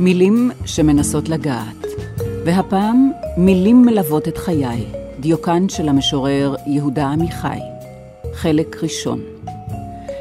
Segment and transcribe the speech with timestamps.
[0.00, 1.86] מילים שמנסות לגעת,
[2.44, 4.84] והפעם מילים מלוות את חיי,
[5.20, 7.58] דיוקן של המשורר יהודה עמיחי.
[8.34, 9.20] חלק ראשון.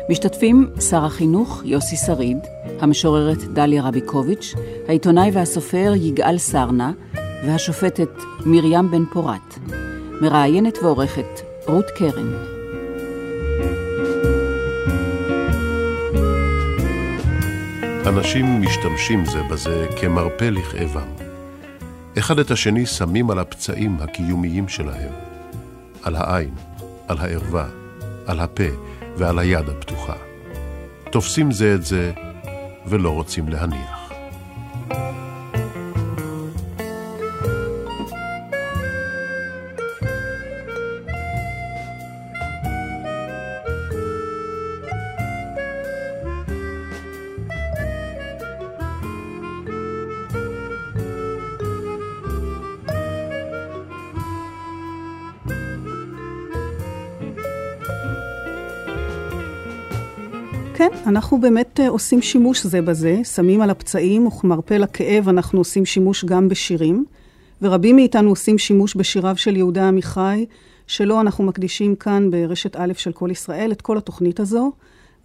[0.10, 2.38] משתתפים שר החינוך יוסי שריד,
[2.80, 4.54] המשוררת דליה רביקוביץ',
[4.88, 6.91] העיתונאי והסופר יגאל סרנה
[7.46, 8.12] והשופטת
[8.46, 9.60] מרים בן פורת.
[10.22, 12.59] מראיינת ועורכת רות קרן.
[18.10, 21.07] אנשים משתמשים זה בזה כמרפא לכאבם.
[22.18, 25.12] אחד את השני שמים על הפצעים הקיומיים שלהם,
[26.04, 26.54] על העין,
[27.07, 27.65] על הערווה,
[28.27, 28.63] על הפה
[29.18, 30.15] ועל היד הפתוחה.
[31.12, 32.12] תופסים זה את זה
[32.85, 33.99] ולא רוצים להניח.
[60.80, 65.86] כן, אנחנו באמת אה, עושים שימוש זה בזה, שמים על הפצעים וכמרפא לכאב אנחנו עושים
[65.86, 67.06] שימוש גם בשירים,
[67.62, 70.46] ורבים מאיתנו עושים שימוש בשיריו של יהודה עמיחי,
[70.88, 74.72] שלו אנחנו מקדישים כאן ברשת א' של כל ישראל את כל התוכנית הזו,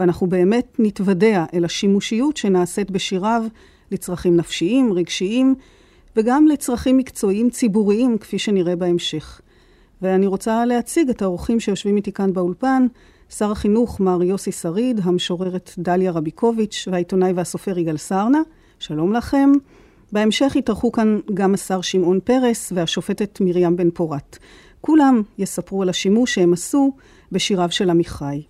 [0.00, 3.44] ואנחנו באמת נתוודע אל השימושיות שנעשית בשיריו
[3.91, 5.55] לצרכים נפשיים, רגשיים,
[6.17, 9.40] וגם לצרכים מקצועיים ציבוריים, כפי שנראה בהמשך.
[10.02, 12.86] ואני רוצה להציג את האורחים שיושבים איתי כאן באולפן,
[13.30, 18.40] שר החינוך מר יוסי שריד, המשוררת דליה רביקוביץ' והעיתונאי והסופר יגאל סרנה.
[18.79, 19.52] שלום לכם.
[20.12, 24.39] בהמשך יתארחו כאן גם השר שמעון פרס והשופטת מרים בן פורת.
[24.80, 26.92] כולם יספרו על השימוש שהם עשו
[27.33, 28.42] בשיריו של עמיחי.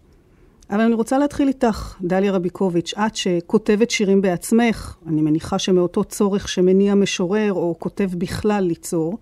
[0.70, 6.48] אבל אני רוצה להתחיל איתך, דליה רביקוביץ', את שכותבת שירים בעצמך, אני מניחה שמאותו צורך
[6.48, 9.18] שמניע משורר או כותב בכלל ליצור,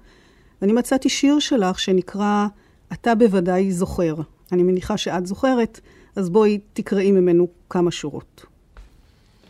[0.62, 2.46] ואני מצאתי שיר שלך שנקרא
[2.92, 4.14] "אתה בוודאי זוכר".
[4.52, 5.80] אני מניחה שאת זוכרת,
[6.16, 8.44] אז בואי תקראי ממנו כמה שורות.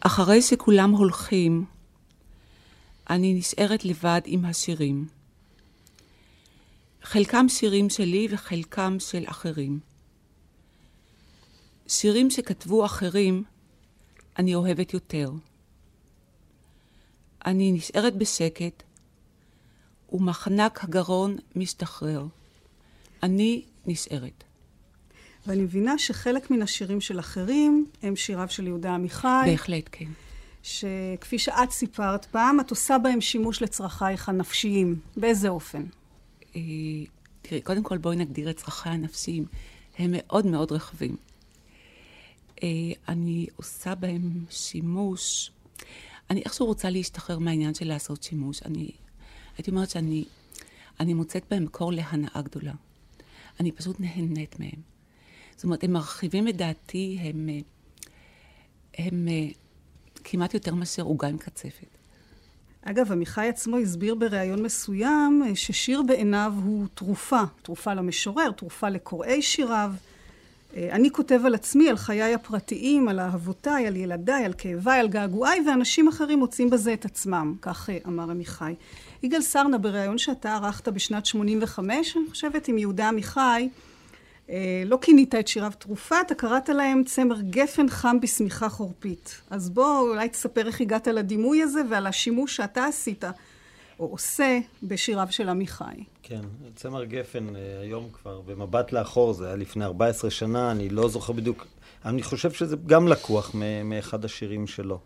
[0.00, 1.64] אחרי שכולם הולכים,
[3.10, 5.06] אני נשארת לבד עם השירים.
[7.02, 9.80] חלקם שירים שלי וחלקם של אחרים.
[11.86, 13.44] שירים שכתבו אחרים,
[14.38, 15.30] אני אוהבת יותר.
[17.46, 18.82] אני נשארת בשקט,
[20.12, 22.24] ומחנק הגרון משתחרר.
[23.22, 24.44] אני נשארת.
[25.46, 29.42] ואני מבינה שחלק מן השירים של אחרים הם שיריו של יהודה עמיחי.
[29.46, 30.08] בהחלט, כן.
[30.62, 34.96] שכפי שאת סיפרת פעם, את עושה בהם שימוש לצרכייך הנפשיים.
[35.16, 35.84] באיזה אופן?
[36.56, 36.60] אה,
[37.42, 39.44] תראי, קודם כל בואי נגדיר את צרכיי הנפשיים.
[39.98, 41.16] הם מאוד מאוד רחבים.
[42.62, 42.68] אה,
[43.08, 45.50] אני עושה בהם שימוש,
[46.30, 48.62] אני איכשהו רוצה להשתחרר מהעניין של לעשות שימוש.
[48.62, 48.90] אני
[49.58, 50.24] הייתי אומרת שאני
[51.00, 52.72] אני מוצאת בהם מקור להנאה גדולה.
[53.60, 54.91] אני פשוט נהנית מהם.
[55.54, 57.54] זאת אומרת, הם מרחיבים את דעתי, הם, אה,
[58.98, 59.48] הם, הם אה,
[60.24, 61.86] כמעט יותר מאשר עוגה עם קצפת.
[62.82, 69.42] אגב, עמיחי עצמו הסביר בריאיון מסוים אה, ששיר בעיניו הוא תרופה, תרופה למשורר, תרופה לקוראי
[69.42, 69.92] שיריו.
[70.76, 75.60] אני כותב על עצמי, על חיי הפרטיים, על אהבותיי, על ילדיי, על כאביי, על געגועיי,
[75.66, 78.74] ואנשים אחרים מוצאים בזה את עצמם, כך אמר עמיחי.
[79.22, 83.68] יגאל סרנה, בריאיון שאתה ערכת בשנת 85, אני חושבת, עם יהודה עמיחי,
[84.86, 89.40] לא כינית את שיריו תרופה, אתה קראת להם צמר גפן חם בשמיכה חורפית.
[89.50, 93.24] אז בוא אולי תספר איך הגעת לדימוי הזה ועל השימוש שאתה עשית,
[93.98, 96.04] או עושה, בשיריו של עמיחי.
[96.22, 96.40] כן,
[96.74, 101.32] צמר גפן אה, היום כבר, במבט לאחור, זה היה לפני 14 שנה, אני לא זוכר
[101.32, 101.66] בדיוק,
[102.04, 103.54] אני חושב שזה גם לקוח
[103.84, 104.98] מאחד השירים שלו,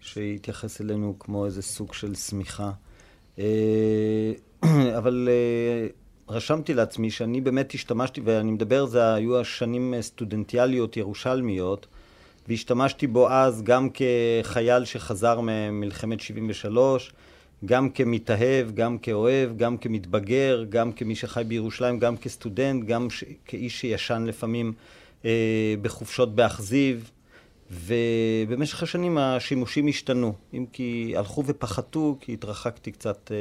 [0.00, 2.70] שהתייחס אלינו כמו איזה סוג של שמיכה.
[3.38, 4.32] אה,
[4.98, 5.28] אבל
[6.32, 11.86] רשמתי לעצמי שאני באמת השתמשתי, ואני מדבר, זה היו השנים סטודנטיאליות ירושלמיות,
[12.48, 17.12] והשתמשתי בו אז גם כחייל שחזר ממלחמת 73,
[17.64, 23.24] גם כמתאהב, גם כאוהב, גם כמתבגר, גם כמי שחי בירושלים, גם כסטודנט, גם ש...
[23.44, 24.72] כאיש שישן לפעמים
[25.24, 27.10] אה, בחופשות באכזיב,
[27.70, 33.36] ובמשך השנים השימושים השתנו, אם כי הלכו ופחתו, כי התרחקתי קצת אה,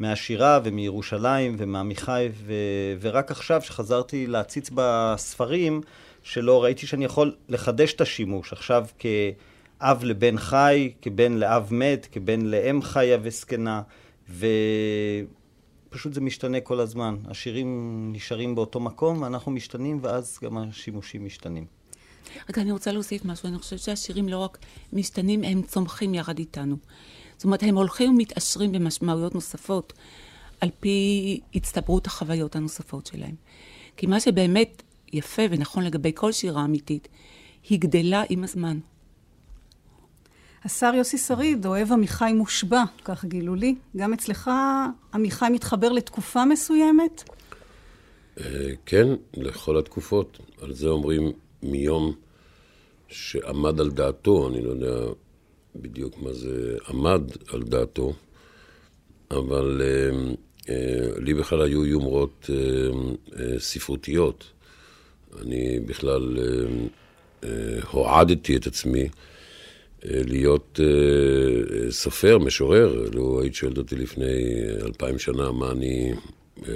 [0.00, 2.52] מהשירה ומירושלים ומעמיחי, ו...
[3.00, 5.80] ורק עכשיו, שחזרתי להציץ בספרים
[6.22, 8.52] שלו, ראיתי שאני יכול לחדש את השימוש.
[8.52, 13.82] עכשיו כאב לבן חי, כבן לאב מת, כבן לאם חיה וזקנה,
[15.88, 17.16] ופשוט זה משתנה כל הזמן.
[17.28, 21.64] השירים נשארים באותו מקום, ואנחנו משתנים, ואז גם השימושים משתנים.
[22.50, 23.48] רגע, אני רוצה להוסיף משהו.
[23.48, 24.58] אני חושבת שהשירים לא רק
[24.92, 26.76] משתנים, הם צומחים יחד איתנו.
[27.40, 29.92] זאת אומרת, הם הולכים ומתעשרים במשמעויות נוספות
[30.60, 33.34] על פי הצטברות החוויות הנוספות שלהם.
[33.96, 34.82] כי מה שבאמת
[35.12, 37.08] יפה ונכון לגבי כל שירה אמיתית,
[37.68, 38.78] היא גדלה עם הזמן.
[40.64, 43.74] השר יוסי שריד אוהב עמיחי מושבע, כך גילו לי.
[43.96, 44.50] גם אצלך
[45.14, 47.24] עמיחי מתחבר לתקופה מסוימת?
[48.40, 48.44] אה,
[48.86, 50.38] כן, לכל התקופות.
[50.62, 51.32] על זה אומרים
[51.62, 52.12] מיום
[53.08, 55.12] שעמד על דעתו, אני לא יודע
[55.76, 58.12] בדיוק מה זה עמד על דעתו,
[59.30, 60.10] אבל אה,
[60.68, 62.50] אה, לי בכלל היו יומרות
[63.58, 64.44] ספרותיות.
[65.40, 66.38] אני בכלל
[67.90, 69.08] הועדתי את עצמי
[70.04, 70.80] להיות
[71.90, 73.08] סופר, משורר.
[73.14, 76.12] לו היית שואלת אותי לפני אלפיים שנה מה אני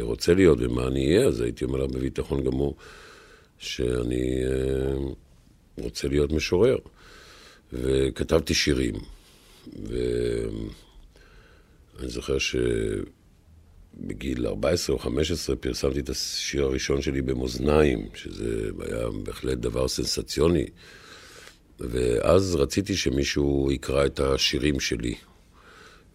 [0.00, 2.76] רוצה להיות ומה אני אהיה, אז הייתי אומר לה בביטחון גמור
[3.58, 4.44] שאני
[5.78, 6.76] רוצה להיות משורר.
[7.72, 8.94] וכתבתי שירים.
[9.82, 10.68] ואני
[12.08, 12.36] זוכר
[13.98, 20.66] שבגיל 14 או 15 פרסמתי את השיר הראשון שלי במאזניים, שזה היה בהחלט דבר סנסציוני.
[21.80, 25.14] ואז רציתי שמישהו יקרא את השירים שלי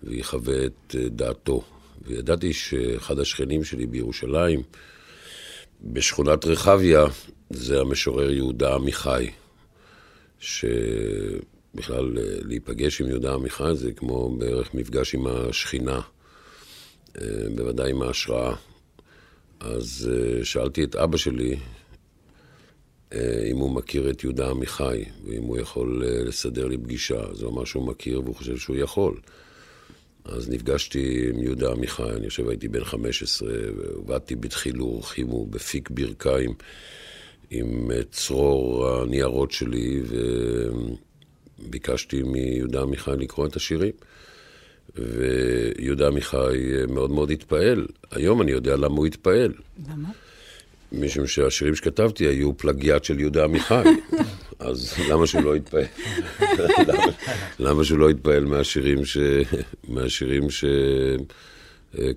[0.04, 1.64] ויחווה את דעתו.
[2.02, 4.64] וידעתי שאחד השכנים שלי בירושלים,
[5.84, 7.06] בשכונת רחביה,
[7.50, 9.30] זה המשורר יהודה עמיחי,
[10.40, 12.12] שבכלל
[12.44, 16.02] להיפגש עם יהודה עמיחי זה כמו בערך מפגש עם השכינה,
[17.22, 18.56] אה, בוודאי עם ההשראה.
[19.60, 21.58] אז אה, שאלתי את אבא שלי
[23.14, 27.20] אה, אם הוא מכיר את יהודה עמיחי, ואם הוא יכול לסדר לי פגישה.
[27.20, 29.20] אז הוא אמר שהוא מכיר והוא חושב שהוא יכול.
[30.26, 36.54] אז נפגשתי עם יהודה עמיחי, אני חושב הייתי בן 15, ועבדתי בדחילו ורחימו, בפיק ברכיים.
[37.50, 40.02] עם צרור הניירות שלי,
[41.60, 43.92] וביקשתי מיהודה עמיחי לקרוא את השירים.
[44.96, 46.38] ויהודה עמיחי
[46.88, 47.88] מאוד מאוד התפעל.
[48.12, 49.54] היום אני יודע למה הוא התפעל.
[49.90, 50.10] למה?
[50.92, 53.84] משום שהשירים שכתבתי היו פלגיאט של יהודה עמיחי.
[54.60, 55.86] אז למה שהוא לא יתפעל?
[56.88, 57.04] למה,
[57.60, 59.18] למה שהוא לא יתפעל מהשירים ש...
[59.88, 60.66] מהשירים ש...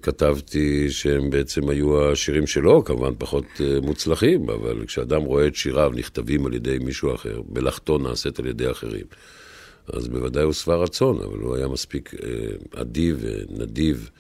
[0.03, 5.93] כתבתי שהם בעצם היו השירים שלו, כמובן פחות אה, מוצלחים, אבל כשאדם רואה את שיריו
[5.95, 9.05] נכתבים על ידי מישהו אחר, מלאכתו נעשית על ידי אחרים,
[9.93, 14.11] אז בוודאי הוא שבע רצון, אבל הוא היה מספיק אה, אדיב ונדיב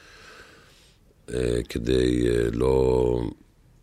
[1.34, 3.20] אה, כדי לא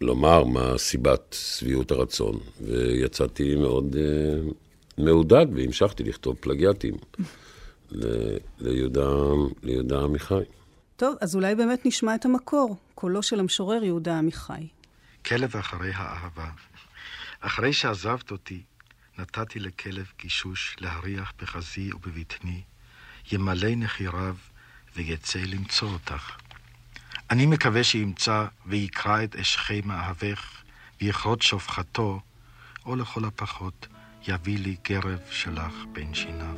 [0.01, 3.95] לומר מה סיבת שביעות הרצון, ויצאתי מאוד
[4.97, 6.95] מעודד והמשכתי לכתוב פלגיאטים
[8.59, 10.43] ליהודה עמיחי.
[10.99, 14.67] טוב, אז אולי באמת נשמע את המקור, קולו של המשורר יהודה עמיחי.
[15.25, 16.49] כלב אחרי האהבה.
[17.39, 18.61] אחרי שעזבת אותי,
[19.17, 22.61] נתתי לכלב גישוש להריח בחזי ובבטני,
[23.31, 24.35] ימלא נחיריו
[24.95, 26.37] ויצא למצוא אותך.
[27.29, 30.63] אני מקווה שימצא ויקרא את אשכי מאהבך,
[31.01, 32.21] ויכרות שופחתו,
[32.85, 33.87] או לכל הפחות
[34.27, 36.55] יביא לי גרב שלך בין שיניו.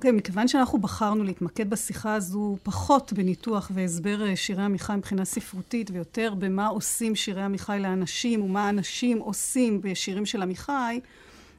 [0.00, 5.24] אוקיי, okay, מכיוון שאנחנו בחרנו להתמקד בשיחה הזו פחות בניתוח והסבר אה, שירי עמיחי מבחינה
[5.24, 11.00] ספרותית, ויותר במה עושים שירי עמיחי לאנשים, ומה אנשים עושים בשירים של עמיחי,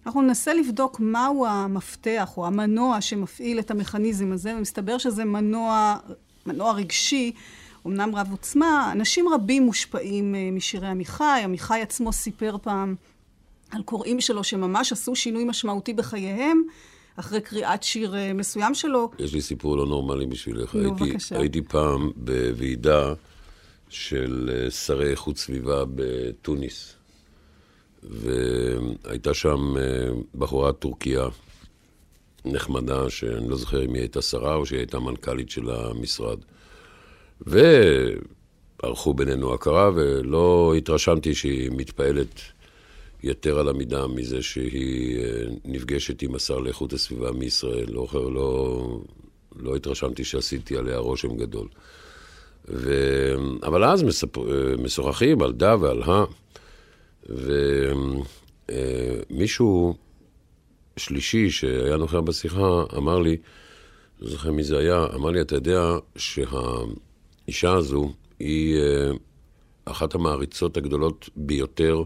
[0.06, 5.96] אנחנו ננסה לבדוק מהו המפתח או המנוע שמפעיל את המכניזם הזה, ומסתבר שזה מנוע,
[6.46, 7.32] מנוע רגשי,
[7.88, 8.90] אמנם רב עוצמה.
[8.92, 11.42] אנשים רבים מושפעים אה, משירי עמיחי.
[11.44, 12.96] עמיחי עצמו סיפר פעם
[13.72, 16.64] על קוראים שלו שממש עשו שינוי משמעותי בחייהם.
[17.16, 19.12] אחרי קריאת שיר אה, מסוים שלו.
[19.20, 20.76] יש לי סיפור לא נורמלי בשבילך.
[20.76, 21.40] נו, הייתי, בבקשה.
[21.40, 23.14] הייתי פעם בוועידה
[23.90, 26.94] של אה, שרי איכות סביבה בתוניס,
[28.04, 31.28] והייתה שם אה, בחורה טורקיה
[32.46, 36.40] נחמדה, שאני לא זוכר אם היא הייתה שרה או שהיא הייתה מנכ"לית של המשרד.
[37.42, 42.42] וערכו בינינו הכרה, ולא התרשמתי שהיא מתפעלת
[43.24, 47.86] יתר על המידה מזה שהיא אה, נפגשת עם השר לאיכות הסביבה מישראל.
[47.90, 49.00] לא, לא,
[49.56, 51.68] לא התרשמתי שעשיתי עליה רושם גדול.
[52.68, 52.94] ו...
[53.64, 54.38] אבל אז מספ...
[54.38, 54.44] אה,
[54.78, 56.26] משוחחים על דה ועל הא,
[59.30, 59.96] ומישהו
[60.98, 63.38] שלישי שהיה נוכח בשיחה אמר לי,
[64.20, 69.12] לא זוכר מי זה היה, אמר לי, אתה יודע שהאישה הזו היא אה,
[69.86, 72.04] אחת המעריצות הגדולות ביותר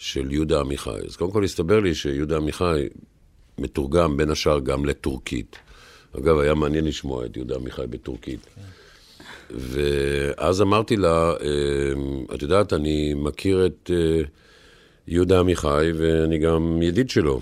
[0.00, 1.00] של יהודה עמיחי.
[1.08, 2.88] אז קודם כל הסתבר לי שיהודה עמיחי
[3.58, 5.56] מתורגם בין השאר גם לטורקית.
[6.18, 8.46] אגב, היה מעניין לשמוע את יהודה עמיחי בטורקית.
[9.50, 14.22] ואז אמרתי לה, אה, את יודעת, אני מכיר את אה,
[15.06, 17.40] יהודה עמיחי ואני גם ידיד שלו.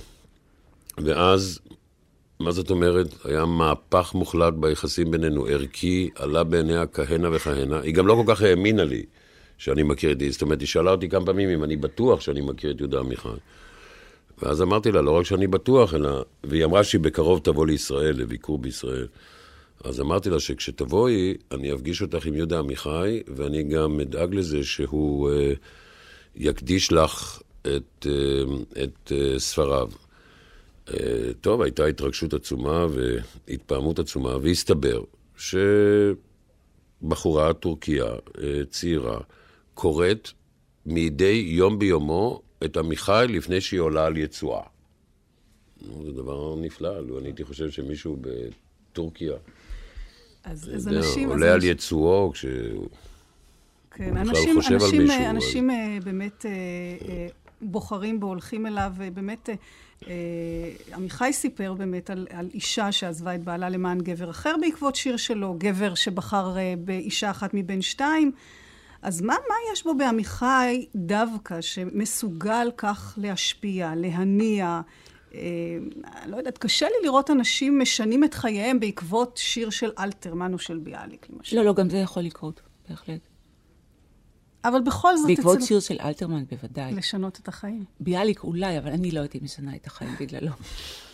[0.98, 1.60] ואז,
[2.40, 3.06] מה זאת אומרת?
[3.24, 7.80] היה מהפך מוחלט ביחסים בינינו, ערכי, עלה בעיניה כהנה וכהנה.
[7.80, 9.02] היא גם לא כל כך האמינה לי
[9.58, 10.18] שאני מכיר את.
[10.30, 13.28] זאת אומרת, היא שאלה אותי כמה פעמים אם אני בטוח שאני מכיר את יהודה עמיחי.
[14.42, 16.22] ואז אמרתי לה, לא רק שאני בטוח, אלא...
[16.44, 19.06] והיא אמרה שהיא בקרוב תבוא לישראל, לביקור בישראל.
[19.84, 25.30] אז אמרתי לה שכשתבואי, אני אפגיש אותך עם יהודה עמיחי, ואני גם אדאג לזה שהוא
[25.30, 25.32] uh,
[26.36, 28.08] יקדיש לך את, uh,
[28.82, 29.88] את uh, ספריו.
[30.88, 30.92] Uh,
[31.40, 35.02] טוב, הייתה התרגשות עצומה והתפעמות עצומה, והסתבר
[37.06, 39.18] שבחורה טורקיה uh, צעירה
[39.78, 40.28] קוראת
[40.86, 44.62] מדי יום ביומו את עמיחי לפני שהיא עולה על יצואה.
[45.80, 49.32] זה דבר נפלא, לו אני הייתי חושב שמישהו בטורקיה...
[50.44, 51.28] אז, אז אנשים...
[51.28, 52.88] עולה אז על יצואו כשהוא
[53.90, 56.50] כן, אנשים, חושב על אנשים, מישהו, אנשים אה, באמת אה,
[57.08, 57.26] אה,
[57.60, 58.92] בוחרים בו, הולכים אליו,
[60.08, 60.14] אה,
[60.94, 65.54] עמיחי סיפר באמת על, על אישה שעזבה את בעלה למען גבר אחר בעקבות שיר שלו,
[65.58, 68.32] גבר שבחר באישה אחת מבין שתיים.
[69.08, 74.80] אז מה, מה יש בו בעמיחי דווקא שמסוגל כך להשפיע, להניע?
[75.34, 75.40] אה,
[76.26, 80.78] לא יודעת, קשה לי לראות אנשים משנים את חייהם בעקבות שיר של אלתרמן או של
[80.78, 81.56] ביאליק, למשל.
[81.56, 83.20] לא, לא, גם זה יכול לקרות, בהחלט.
[84.64, 86.92] אבל בכל זאת, בעקבות אצל- שיר של אלתרמן, בוודאי.
[86.94, 87.84] לשנות את החיים.
[88.00, 90.50] ביאליק אולי, אבל אני לא הייתי משנה את החיים בגללו.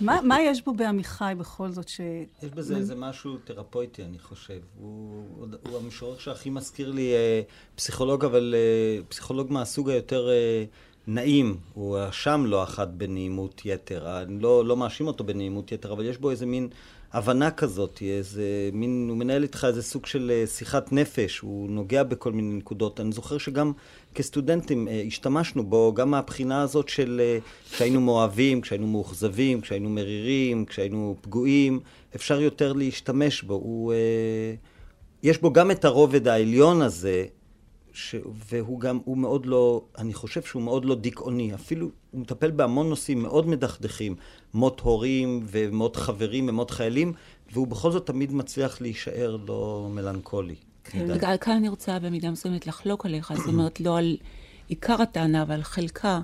[0.00, 2.00] מה, מה יש בו בעמיחי בכל זאת ש...
[2.42, 4.58] יש בזה איזה משהו תרפויטי, אני חושב.
[4.80, 7.40] הוא, הוא, הוא המשורר שהכי מזכיר לי אה,
[7.74, 10.64] פסיכולוג, אבל אה, פסיכולוג מהסוג היותר אה,
[11.06, 11.56] נעים.
[11.74, 14.22] הוא אשם לא אחת בנעימות יתר.
[14.22, 16.68] אני לא, לא מאשים אותו בנעימות יתר, אבל יש בו איזה מין
[17.12, 22.02] הבנה כזאת, איזה מין, הוא מנהל איתך איזה סוג של אה, שיחת נפש, הוא נוגע
[22.02, 23.00] בכל מיני נקודות.
[23.00, 23.72] אני זוכר שגם
[24.14, 27.38] כסטודנטים אה, השתמשנו בו, גם מהבחינה הזאת של אה,
[27.72, 31.80] כשהיינו מאוהבים, כשהיינו מאוכזבים, כשהיינו מרירים, כשהיינו פגועים,
[32.16, 33.54] אפשר יותר להשתמש בו.
[33.54, 34.54] הוא, אה,
[35.22, 37.24] יש בו גם את הרובד העליון הזה,
[37.94, 38.14] ש...
[38.48, 41.54] והוא גם, הוא מאוד לא, אני חושב שהוא מאוד לא דיכאוני.
[41.54, 44.16] אפילו, הוא מטפל בהמון נושאים מאוד מדכדכים,
[44.54, 47.12] מות הורים ומות חברים ומות חיילים,
[47.52, 50.54] והוא בכל זאת תמיד מצליח להישאר לא מלנכולי.
[50.94, 51.12] מדי.
[51.12, 54.16] רגע, כאן אני רוצה במידה מסוימת לחלוק עליך, זאת אומרת, לא על
[54.68, 56.20] עיקר הטענה, אבל על חלקה.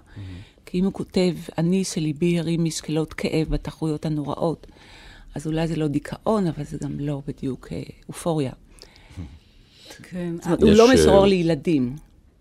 [0.67, 4.67] כי אם הוא כותב, אני שליבי הרים משקלות כאב בתחרויות הנוראות,
[5.35, 8.53] אז אולי זה לא דיכאון, אבל זה גם לא בדיוק אה, אופוריה.
[10.03, 11.97] כן, זאת אומרת, הוא יש, לא אה, משורר לילדים.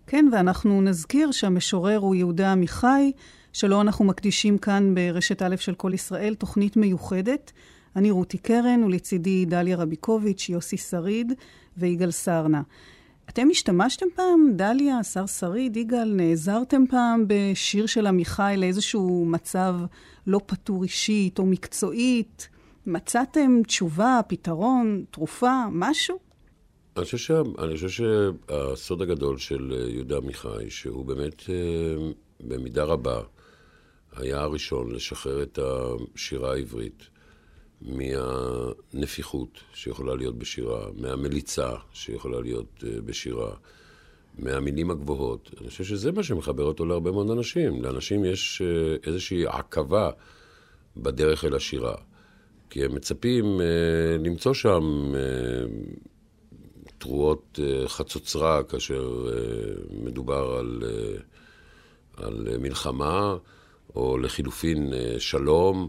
[0.06, 3.12] כן, ואנחנו נזכיר שהמשורר הוא יהודה עמיחי,
[3.52, 7.52] שלו אנחנו מקדישים כאן ברשת א' של כל ישראל, תוכנית מיוחדת.
[7.96, 11.32] אני רותי קרן, ולצידי דליה רביקוביץ', יוסי שריד
[11.76, 12.62] ויגאל סרנה.
[13.28, 19.74] אתם השתמשתם פעם, דליה, השר שריד, יגאל, נעזרתם פעם בשיר של עמיחי לאיזשהו מצב
[20.26, 22.48] לא פתור אישית או מקצועית?
[22.86, 26.29] מצאתם תשובה, פתרון, תרופה, משהו?
[26.96, 31.54] אני חושב, שה, אני חושב שהסוד הגדול של אה, יהודה עמיחי, שהוא באמת אה,
[32.40, 33.22] במידה רבה
[34.16, 37.02] היה הראשון לשחרר את השירה העברית
[37.82, 43.54] מהנפיחות שיכולה להיות בשירה, מהמליצה שיכולה להיות אה, בשירה,
[44.38, 45.50] מהמילים הגבוהות.
[45.60, 47.82] אני חושב שזה מה שמחבר אותו להרבה מאוד אנשים.
[47.82, 48.62] לאנשים יש
[49.06, 50.10] איזושהי עכבה
[50.96, 51.94] בדרך אל השירה.
[52.70, 55.20] כי הם מצפים אה, למצוא שם אה,
[57.00, 61.16] תרועות אה, חצוצרה כאשר אה, מדובר על, אה,
[62.26, 63.36] על מלחמה,
[63.96, 65.88] או לחילופין שלום,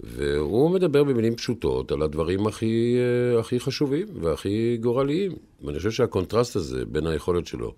[0.00, 2.96] והוא מדבר במילים פשוטות על הדברים הכי,
[3.40, 5.32] הכי חשובים והכי גורליים.
[5.64, 7.74] ואני חושב שהקונטרסט הזה בין היכולת שלו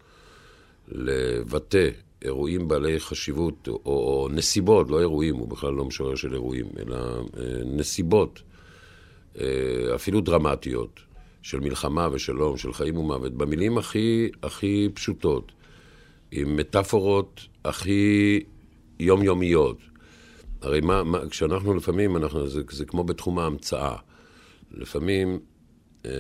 [0.88, 1.88] לבטא
[2.24, 7.22] אירועים בעלי חשיבות, או, או נסיבות, לא אירועים, הוא בכלל לא משורר של אירועים, אלא
[7.64, 8.42] נסיבות,
[9.94, 11.00] אפילו דרמטיות,
[11.42, 15.52] של מלחמה ושלום, של חיים ומוות, במילים הכי, הכי פשוטות,
[16.32, 18.40] עם מטאפורות הכי
[19.00, 19.78] יומיומיות.
[20.62, 23.96] הרי מה, מה, כשאנחנו לפעמים, אנחנו, זה, זה כמו בתחום ההמצאה.
[24.70, 25.38] לפעמים
[26.06, 26.10] אה,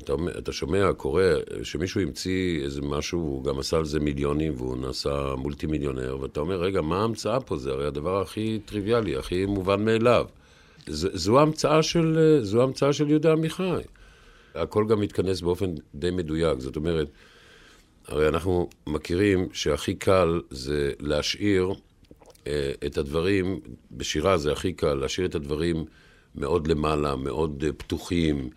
[0.00, 1.22] אתה, אתה שומע, קורא,
[1.62, 6.40] שמישהו המציא איזה משהו, הוא גם עשה על זה מיליונים והוא נעשה מולטי מיליונר, ואתה
[6.40, 7.56] אומר, רגע, מה ההמצאה פה?
[7.56, 10.26] זה הרי הדבר הכי טריוויאלי, הכי מובן מאליו.
[10.86, 12.18] ז, זו ההמצאה של,
[12.60, 13.80] ההמצאה של יהודה עמיחי.
[14.54, 17.08] הכל גם מתכנס באופן די מדויק, זאת אומרת,
[18.08, 21.74] הרי אנחנו מכירים שהכי קל זה להשאיר
[22.46, 25.84] אה, את הדברים, בשירה זה הכי קל, להשאיר את הדברים
[26.34, 28.50] מאוד למעלה, מאוד אה, פתוחים,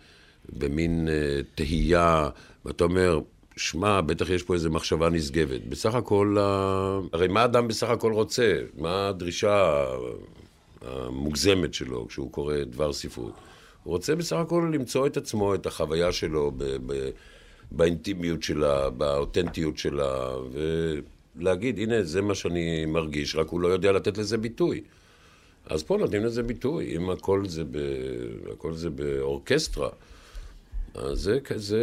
[0.58, 2.28] במין אה, תהייה,
[2.64, 3.20] ואתה אומר,
[3.56, 5.60] שמע, בטח יש פה איזו מחשבה נשגבת.
[5.68, 6.36] בסך הכל,
[7.12, 8.60] הרי מה אדם בסך הכל רוצה?
[8.76, 9.84] מה הדרישה
[10.82, 13.47] המוגזמת שלו כשהוא קורא דבר ספרות?
[13.84, 17.10] הוא רוצה בסך הכל למצוא את עצמו, את החוויה שלו ב- ב-
[17.70, 20.34] באינטימיות שלה, באותנטיות שלה,
[21.36, 24.80] ולהגיד, הנה, זה מה שאני מרגיש, רק הוא לא יודע לתת לזה ביטוי.
[25.66, 27.78] אז פה נותנים לזה ביטוי, אם הכל זה, ב...
[28.52, 29.88] הכל זה באורקסטרה,
[30.94, 31.82] אז, זה, זה,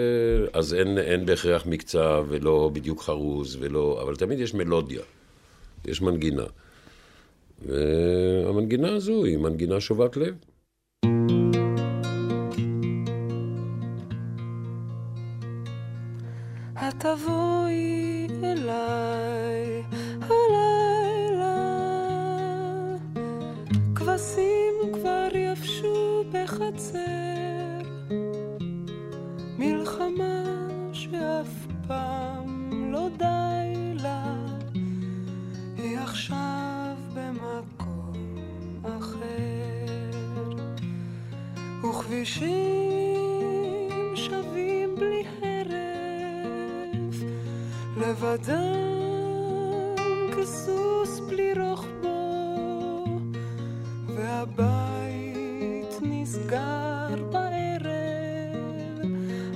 [0.54, 5.02] אז אין, אין בהכרח מקצע ולא בדיוק חרוז, ולא, אבל תמיד יש מלודיה,
[5.86, 6.46] יש מנגינה.
[7.66, 10.36] והמנגינה הזו היא מנגינה שובת לב.
[17.15, 19.84] תבואי אליי
[20.22, 21.57] הלילה.
[23.95, 27.00] כבשים כבר יבשו בחצר
[29.57, 30.43] מלחמה
[30.93, 34.36] שאף פעם לא די לה.
[35.77, 38.13] היא עכשיו במקום
[38.84, 40.50] אחר
[41.89, 43.04] וכבישים
[48.05, 49.95] לבדם
[50.38, 53.05] כסוס בלי רוחבו
[54.07, 58.55] והבית נסגר בערב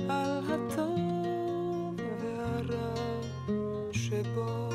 [0.08, 2.94] על הטוב והרע
[3.92, 4.70] שבו.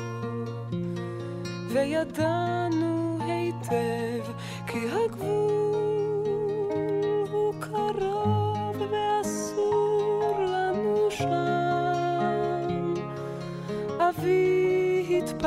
[1.68, 3.95] וידענו היטב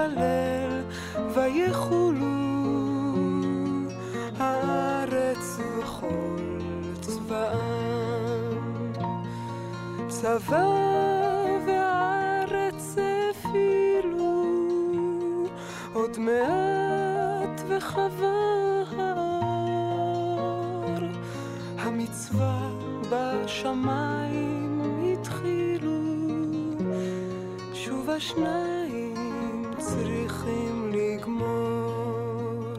[0.06, 0.82] אבי התפלל
[1.36, 2.26] ויחולו
[4.38, 6.60] הארץ וכל
[7.02, 8.94] צבאם.
[10.08, 10.66] צבא
[11.68, 12.96] והארץ
[13.30, 14.46] הפעילו
[15.94, 17.62] עוד מעט
[18.98, 20.20] האור
[21.78, 22.70] המצווה
[23.12, 24.82] בשמיים
[25.14, 26.00] התחילו
[27.74, 28.79] שוב השניים
[30.10, 32.74] צריכים לגמור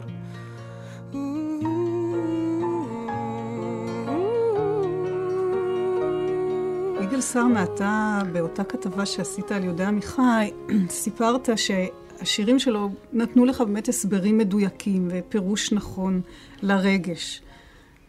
[7.03, 10.51] יגאל סרנה, אתה באותה כתבה שעשית על יהודה עמיחי,
[10.89, 16.21] סיפרת שהשירים שלו נתנו לך באמת הסברים מדויקים ופירוש נכון
[16.61, 17.41] לרגש.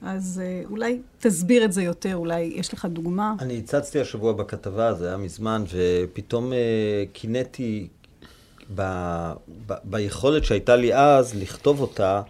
[0.02, 3.34] אז אה, אולי תסביר את זה יותר, אולי יש לך דוגמה?
[3.38, 6.58] אני הצצתי השבוע בכתבה, זה היה מזמן, ופתאום אה,
[7.12, 7.88] קינאתי
[8.74, 8.82] ב,
[9.66, 12.22] ב, ביכולת שהייתה לי אז לכתוב אותה,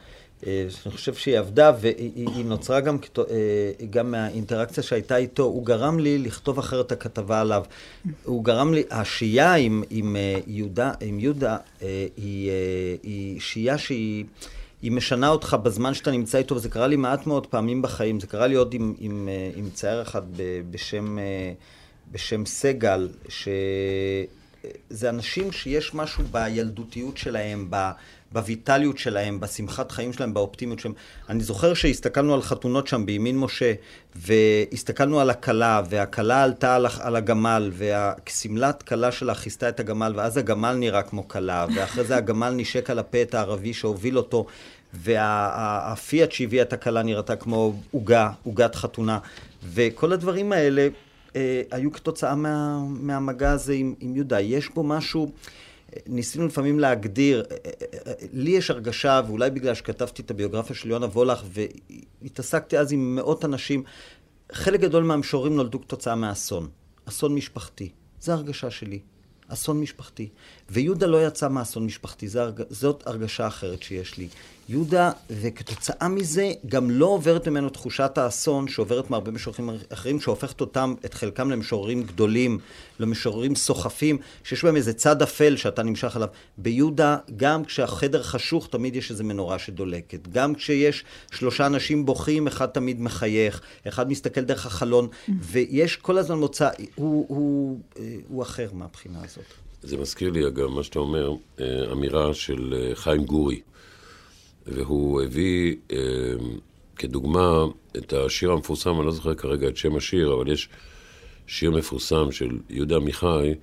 [0.46, 5.42] אה, אני חושב שהיא עבדה, והיא נוצרה גם, אה, גם מהאינטראקציה שהייתה איתו.
[5.42, 7.64] הוא גרם לי לכתוב אחרת את הכתבה עליו.
[8.24, 11.56] הוא גרם לי, השהייה עם, עם, אה, יהודה, עם יהודה
[12.16, 12.50] היא,
[13.02, 14.24] היא שהייה שהיא...
[14.82, 18.20] היא משנה אותך בזמן שאתה נמצא איתו, וזה קרה לי מעט מאוד פעמים בחיים.
[18.20, 20.22] זה קרה לי עוד עם, עם, עם צייר אחד
[20.70, 21.18] בשם,
[22.12, 23.08] בשם סגל,
[24.90, 27.90] שזה אנשים שיש משהו בילדותיות שלהם, ב...
[28.32, 30.94] בויטליות שלהם, בשמחת חיים שלהם, באופטימיות שלהם.
[31.28, 33.72] אני זוכר שהסתכלנו על חתונות שם בימין משה,
[34.16, 40.36] והסתכלנו על הכלה, והכלה עלתה על, על הגמל, והשמלת כלה שלה כיסתה את הגמל, ואז
[40.36, 44.46] הגמל נראה כמו כלה, ואחרי זה הגמל נשק על הפה את הערבי שהוביל אותו,
[44.94, 49.18] והפיאט שהביא את הכלה נראתה כמו עוגה, עוגת חתונה.
[49.64, 50.88] וכל הדברים האלה
[51.36, 54.40] אה, היו כתוצאה מה, מהמגע הזה עם, עם יהודה.
[54.40, 55.32] יש בו משהו...
[56.06, 57.44] ניסינו לפעמים להגדיר,
[58.32, 61.44] לי יש הרגשה, ואולי בגלל שכתבתי את הביוגרפיה של יונה וולך,
[62.22, 63.82] והתעסקתי אז עם מאות אנשים,
[64.52, 66.68] חלק גדול מהמשוררים נולדו כתוצאה מאסון,
[67.04, 67.88] אסון משפחתי.
[68.20, 69.00] זו הרגשה שלי.
[69.48, 70.28] אסון משפחתי.
[70.70, 72.28] ויהודה לא יצא מאסון משפחתי.
[72.70, 74.28] זאת הרגשה אחרת שיש לי.
[74.68, 80.94] יהודה, וכתוצאה מזה, גם לא עוברת ממנו תחושת האסון שעוברת מהרבה משוררים אחרים, שהופכת אותם,
[81.04, 82.58] את חלקם למשוררים גדולים,
[83.00, 86.28] למשוררים סוחפים, שיש בהם איזה צד אפל שאתה נמשך עליו.
[86.58, 90.28] ביהודה, גם כשהחדר חשוך, תמיד יש איזו מנורה שדולקת.
[90.28, 95.08] גם כשיש שלושה אנשים בוכים, אחד תמיד מחייך, אחד מסתכל דרך החלון,
[95.40, 99.44] ויש כל הזמן מוצא, הוא, הוא, אה, הוא אחר מהבחינה הזאת.
[99.82, 103.60] זה מזכיר לי, אגב, מה שאתה אומר, אה, אמירה של אה, חיים גורי.
[104.66, 105.98] והוא הביא אה,
[106.96, 107.64] כדוגמה
[107.96, 110.68] את השיר המפורסם, אני לא זוכר כרגע את שם השיר, אבל יש
[111.46, 113.54] שיר מפורסם של יהודה עמיחי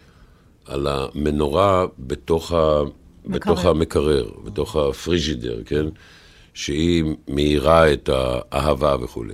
[0.65, 2.81] על המנורה בתוך, ה,
[3.25, 5.85] בתוך המקרר, בתוך הפריג'ידר, כן?
[6.53, 9.33] שהיא מאירה את האהבה וכולי.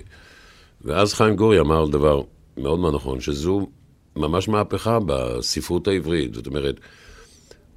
[0.82, 2.22] ואז חיים גורי אמר דבר
[2.58, 3.68] מאוד מאוד נכון, שזו
[4.16, 6.34] ממש מהפכה בספרות העברית.
[6.34, 6.80] זאת אומרת,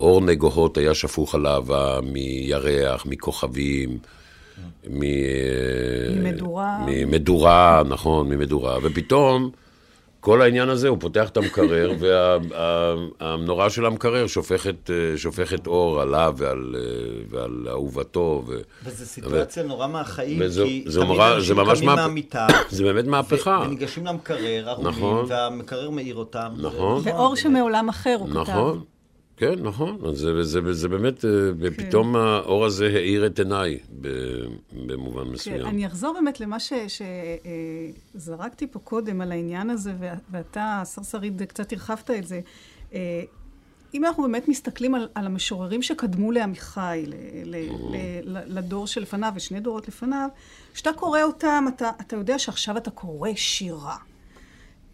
[0.01, 3.99] אור נגוהות היה שפוך על אהבה מירח, מכוכבים,
[4.91, 5.01] מ...
[6.23, 6.79] ממדורה.
[6.87, 8.79] ממדורה, נכון, ממדורה.
[8.83, 9.51] ופתאום
[10.21, 11.93] כל העניין הזה, הוא פותח את המקרר,
[13.21, 16.77] והמנורה של המקרר שופכת, שופכת אור עליו ועל,
[17.31, 18.43] ועל אהובתו.
[18.47, 18.61] ו...
[18.85, 19.67] וזו סיטואציה ו...
[19.67, 21.97] נורא מהחיים, וזה, כי זה תמיד מורה, אנשים זה ממש קמים מה...
[21.97, 23.59] מהמיטה, זה באמת מהפכה.
[23.63, 25.25] ו- וניגשים למקרר, ארומים, נכון.
[25.29, 26.53] והמקרר מאיר אותם.
[26.57, 26.99] נכון.
[26.99, 27.37] נכון, ואור.
[27.37, 28.39] שמעולם אחר, הוא כתב.
[28.39, 28.83] נכון,
[29.39, 29.99] כן, נכון.
[30.07, 31.71] אז זה, זה, זה באמת, אה, כן.
[31.71, 33.79] פתאום האור הזה האיר את עיניי
[34.73, 35.67] במובן כן, מסוים.
[35.67, 36.57] אני אחזור באמת למה
[38.15, 39.93] שזרקתי פה קודם על העניין הזה,
[40.31, 42.41] ואתה, השר שריד, קצת הרחבת את זה.
[42.95, 43.23] אה,
[43.95, 49.33] אם אנחנו באמת מסתכלים על, על המשוררים שקדמו לעמיחי, ל, ל, ל, ל, לדור שלפניו
[49.37, 50.29] ושני דורות לפניו,
[50.75, 53.97] כשאתה קורא אותם, אתה, אתה יודע שעכשיו אתה קורא שירה.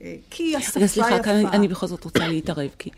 [0.02, 1.22] אה, כי השפה רגע, סליחה, יפה.
[1.22, 2.90] כאן אני, אני בכל זאת רוצה להתערב, כי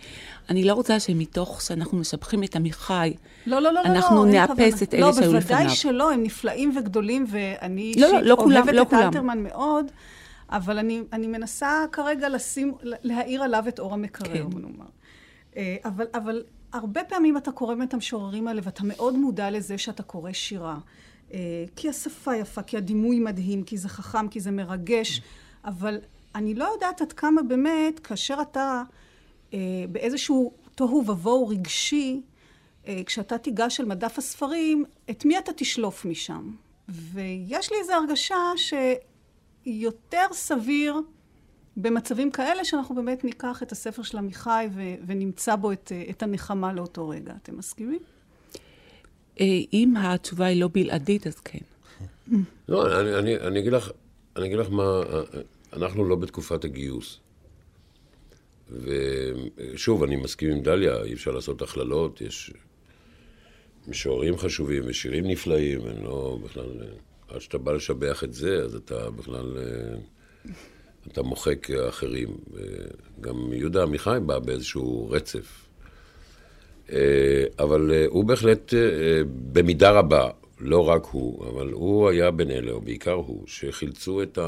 [0.50, 3.14] אני לא רוצה שמתוך שאנחנו משבחים את עמיחי,
[3.46, 4.82] לא, לא, לא, לא, אנחנו לא, נאפס.
[4.82, 5.59] את אלה שהיו לא, לפניו.
[5.59, 9.02] בוודאי שלא, הם נפלאים וגדולים, ואני לא, לא, לא כולם, אוהבת לא את כולם.
[9.02, 9.87] אלתרמן מאוד,
[10.50, 14.59] אבל אני, אני מנסה כרגע לשים, להאיר עליו את אור המקרר, כן.
[14.59, 14.87] נאמר.
[15.56, 20.02] אה, אבל, אבל הרבה פעמים אתה קורא את המשוררים האלה, ואתה מאוד מודע לזה שאתה
[20.02, 20.78] קורא שירה.
[21.32, 25.22] אה, כי השפה יפה, כי הדימוי מדהים, כי זה חכם, כי זה מרגש,
[25.64, 25.98] אבל
[26.37, 28.83] אני לא יודעת עד כמה באמת, כאשר אתה
[29.55, 32.22] אה, באיזשהו תוהו ובוהו רגשי,
[32.87, 36.51] אה, כשאתה תיגש אל מדף הספרים, את מי אתה תשלוף משם?
[36.88, 41.01] ויש לי איזו הרגשה שיותר סביר
[41.77, 46.22] במצבים כאלה שאנחנו באמת ניקח את הספר של עמיחי ו- ונמצא בו את, אה, את
[46.22, 47.33] הנחמה לאותו רגע.
[47.42, 48.01] אתם מסכימים?
[49.40, 51.59] אה, אם התשובה היא לא בלעדית, אז כן.
[52.68, 53.90] לא, אני, אני, אני, אגיד לך,
[54.37, 55.01] אני אגיד לך מה,
[55.76, 57.20] אנחנו לא בתקופת הגיוס.
[58.70, 62.52] ושוב, אני מסכים עם דליה, אי אפשר לעשות הכללות, יש
[63.88, 66.70] משוררים חשובים ושירים נפלאים, אני לא בכלל...
[67.28, 69.56] עד שאתה בא לשבח את זה, אז אתה בכלל...
[71.12, 72.36] אתה מוחק אחרים.
[73.20, 75.66] גם יהודה עמיחי בא באיזשהו רצף.
[77.58, 78.74] אבל הוא בהחלט,
[79.52, 84.38] במידה רבה, לא רק הוא, אבל הוא היה בין אלה, או בעיקר הוא, שחילצו את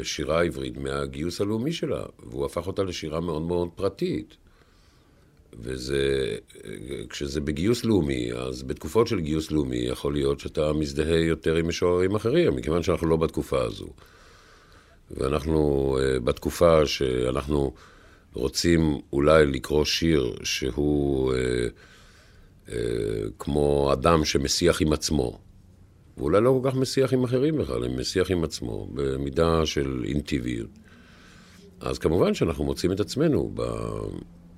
[0.00, 4.36] השירה העברית מהגיוס הלאומי שלה, והוא הפך אותה לשירה מאוד מאוד פרטית.
[5.60, 6.36] וזה,
[7.10, 12.14] כשזה בגיוס לאומי, אז בתקופות של גיוס לאומי יכול להיות שאתה מזדהה יותר עם משוררים
[12.14, 13.88] אחרים, מכיוון שאנחנו לא בתקופה הזו.
[15.10, 17.72] ואנחנו uh, בתקופה שאנחנו
[18.34, 21.36] רוצים אולי לקרוא שיר שהוא uh,
[22.66, 22.72] uh,
[23.38, 25.38] כמו אדם שמסיח עם עצמו.
[26.18, 30.70] ואולי לא כל כך מסיח עם אחרים בכלל, הוא מסיח עם עצמו במידה של אינטיביות.
[31.80, 33.54] אז כמובן שאנחנו מוצאים את עצמנו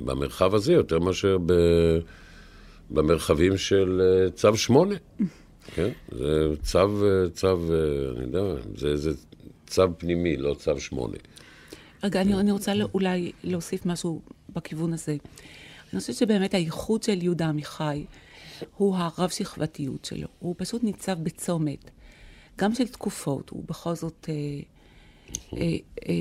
[0.00, 1.52] במרחב הזה יותר מאשר ב,
[2.90, 4.94] במרחבים של uh, צו שמונה.
[5.74, 5.88] כן?
[6.12, 6.78] זה צו,
[7.32, 7.58] צו,
[8.16, 8.40] אני יודע,
[8.76, 9.10] זה, זה
[9.66, 11.16] צו פנימי, לא צו שמונה.
[12.04, 14.20] רגע, אני, אני רוצה לא- אולי להוסיף משהו
[14.54, 15.16] בכיוון הזה.
[15.92, 18.04] אני חושבת שבאמת הייחוד של יהודה עמיחי
[18.76, 20.28] הוא הרב-שכבתיות שלו.
[20.38, 21.90] הוא פשוט ניצב בצומת,
[22.58, 23.50] גם של תקופות.
[23.50, 24.34] הוא בכל זאת אה,
[25.56, 25.76] אה,
[26.08, 26.14] אה,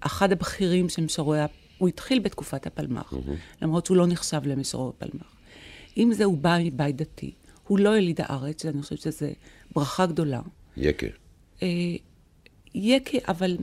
[0.00, 1.40] אחד הבכירים של משוררי...
[1.40, 1.46] ה-
[1.78, 3.14] הוא התחיל בתקופת הפלמ"ח,
[3.62, 5.36] למרות שהוא לא נחשב למשורר הפלמ"ח.
[5.96, 7.32] עם זה הוא בא מבית דתי.
[7.66, 9.26] הוא לא יליד הארץ, שאני חושבת שזו
[9.74, 10.40] ברכה גדולה.
[10.76, 11.06] יקה.
[11.62, 11.68] אה,
[12.74, 13.56] יקה, אבל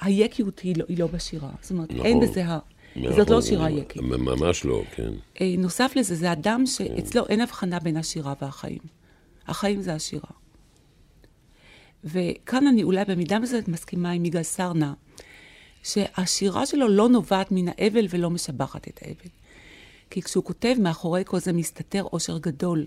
[0.00, 1.50] היקיות היא לא, היא לא בשירה.
[1.62, 2.06] זאת אומרת, נכון.
[2.06, 2.58] אין בזה ה...
[3.16, 4.02] זאת לא שירה יקית.
[4.02, 5.12] ממש לא, כן.
[5.40, 8.78] אה, נוסף לזה, זה אדם שאצלו אין הבחנה בין השירה והחיים.
[9.46, 10.30] החיים זה השירה.
[12.04, 14.94] וכאן אני אולי במידה מסוימת מסכימה עם יגאל סרנה,
[15.82, 19.30] שהשירה שלו לא נובעת מן האבל ולא משבחת את האבל.
[20.10, 22.86] כי כשהוא כותב, מאחורי כל זה מסתתר אושר גדול.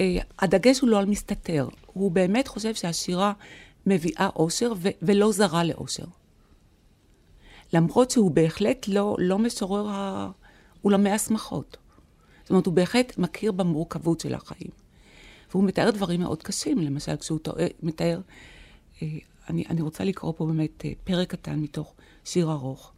[0.00, 3.32] אה, הדגש הוא לא על מסתתר, הוא באמת חושב שהשירה
[3.86, 6.04] מביאה אושר ולא זרה לאושר.
[7.72, 9.90] למרות שהוא בהחלט לא, לא משורר
[10.84, 11.76] אולמי השמחות.
[12.42, 14.70] זאת אומרת, הוא בהחלט מכיר במורכבות של החיים.
[15.50, 18.20] והוא מתאר דברים מאוד קשים, למשל, כשהוא תואר, מתאר,
[19.02, 19.08] אה,
[19.50, 22.92] אני, אני רוצה לקרוא פה באמת אה, פרק קטן מתוך שיר ארוך.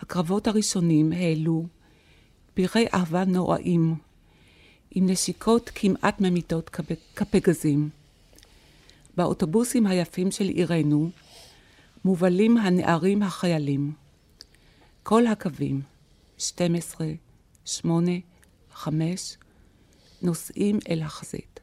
[0.00, 1.66] הקרבות הראשונים העלו
[2.54, 3.94] פרחי אהבה נוראים,
[4.90, 7.88] עם נשיקות כמעט ממיתות כפ- כפגזים.
[9.16, 11.10] באוטובוסים היפים של עירנו
[12.04, 13.92] מובלים הנערים החיילים.
[15.02, 15.82] כל הקווים,
[16.38, 17.06] 12,
[17.64, 18.10] 8,
[18.72, 19.36] 5,
[20.22, 21.60] נוסעים אל החזית.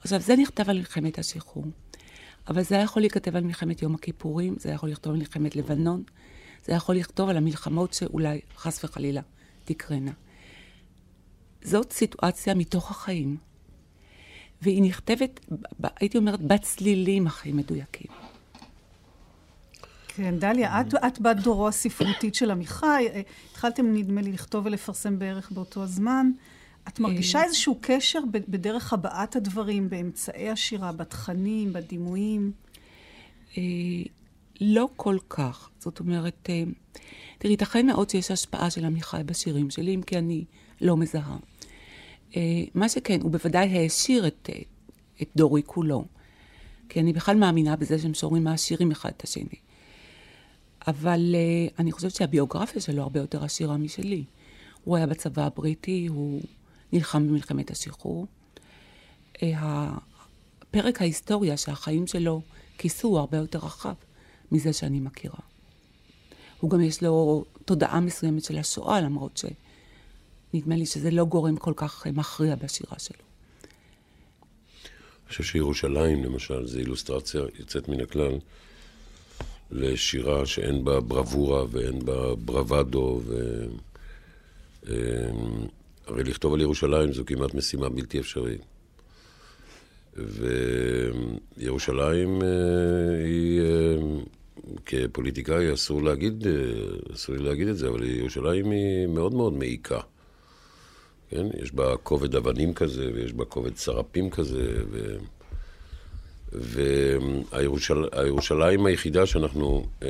[0.00, 1.66] עכשיו, זה נכתב על מלחמת השחרור,
[2.48, 6.02] אבל זה יכול להיכתב על מלחמת יום הכיפורים, זה יכול לכתוב על מלחמת לבנון,
[6.64, 9.20] זה יכול לכתוב על המלחמות שאולי, חס וחלילה,
[9.64, 10.12] תקרנה.
[11.62, 13.36] זאת סיטואציה מתוך החיים,
[14.62, 15.40] והיא נכתבת,
[16.00, 18.23] הייתי אומרת, בצלילים הכי מדויקים.
[20.16, 25.18] כן, דליה, את, את בת דורו הספרותית של עמיחי, אה, התחלתם נדמה לי לכתוב ולפרסם
[25.18, 26.30] בערך באותו הזמן.
[26.88, 27.44] את מרגישה אה.
[27.44, 32.52] איזשהו קשר בדרך הבעת הדברים, באמצעי השירה, בתכנים, בדימויים?
[33.58, 33.62] אה,
[34.60, 35.70] לא כל כך.
[35.78, 36.48] זאת אומרת,
[37.38, 40.44] תראי, ייתכן מאוד שיש השפעה של עמיחי בשירים שלי, אם כי אני
[40.80, 41.36] לא מזהה.
[42.74, 44.50] מה שכן, הוא בוודאי העשיר את,
[45.22, 46.04] את דורי כולו.
[46.88, 49.64] כי אני בכלל מאמינה בזה שהם שורים מעשירים אחד את השני.
[50.86, 54.24] אבל אה, אני חושבת שהביוגרפיה שלו הרבה יותר עשירה משלי.
[54.84, 56.42] הוא היה בצבא הבריטי, הוא
[56.92, 58.26] נלחם במלחמת השחרור.
[59.42, 59.90] אה,
[60.62, 62.42] הפרק ההיסטוריה שהחיים שלו
[62.78, 63.94] כיסו הוא הרבה יותר רחב
[64.52, 65.38] מזה שאני מכירה.
[66.60, 69.42] הוא גם יש לו תודעה מסוימת של השואה, למרות
[70.52, 73.18] שנדמה לי שזה לא גורם כל כך אה, מכריע בשירה שלו.
[75.24, 78.38] אני חושב שירושלים, למשל, זו אילוסטרציה יוצאת מן הכלל
[79.74, 83.64] לשירה שאין בה ברבורה ואין בה ברוואדו, ו...
[84.88, 84.94] אמ,
[86.06, 88.60] הרי לכתוב על ירושלים זו כמעט משימה בלתי אפשרית.
[91.56, 92.48] וירושלים אה,
[93.24, 93.96] היא, אה,
[94.86, 96.52] כפוליטיקאי אסור להגיד, אה,
[97.14, 100.00] אסור לי להגיד את זה, אבל ירושלים היא מאוד מאוד מעיקה.
[101.30, 101.46] כן?
[101.62, 105.16] יש בה כובד אבנים כזה, ויש בה כובד שרפים כזה, ו...
[106.54, 108.06] והירושלים
[108.86, 110.08] היחידה שאנחנו אה,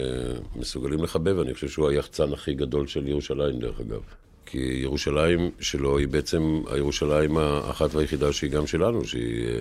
[0.57, 4.01] מסוגלים לחבב, אני חושב שהוא היחצן הכי גדול של ירושלים, דרך אגב.
[4.47, 9.53] כי ירושלים שלו היא בעצם הירושלים האחת והיחידה שהיא גם שלנו, שהיא אה,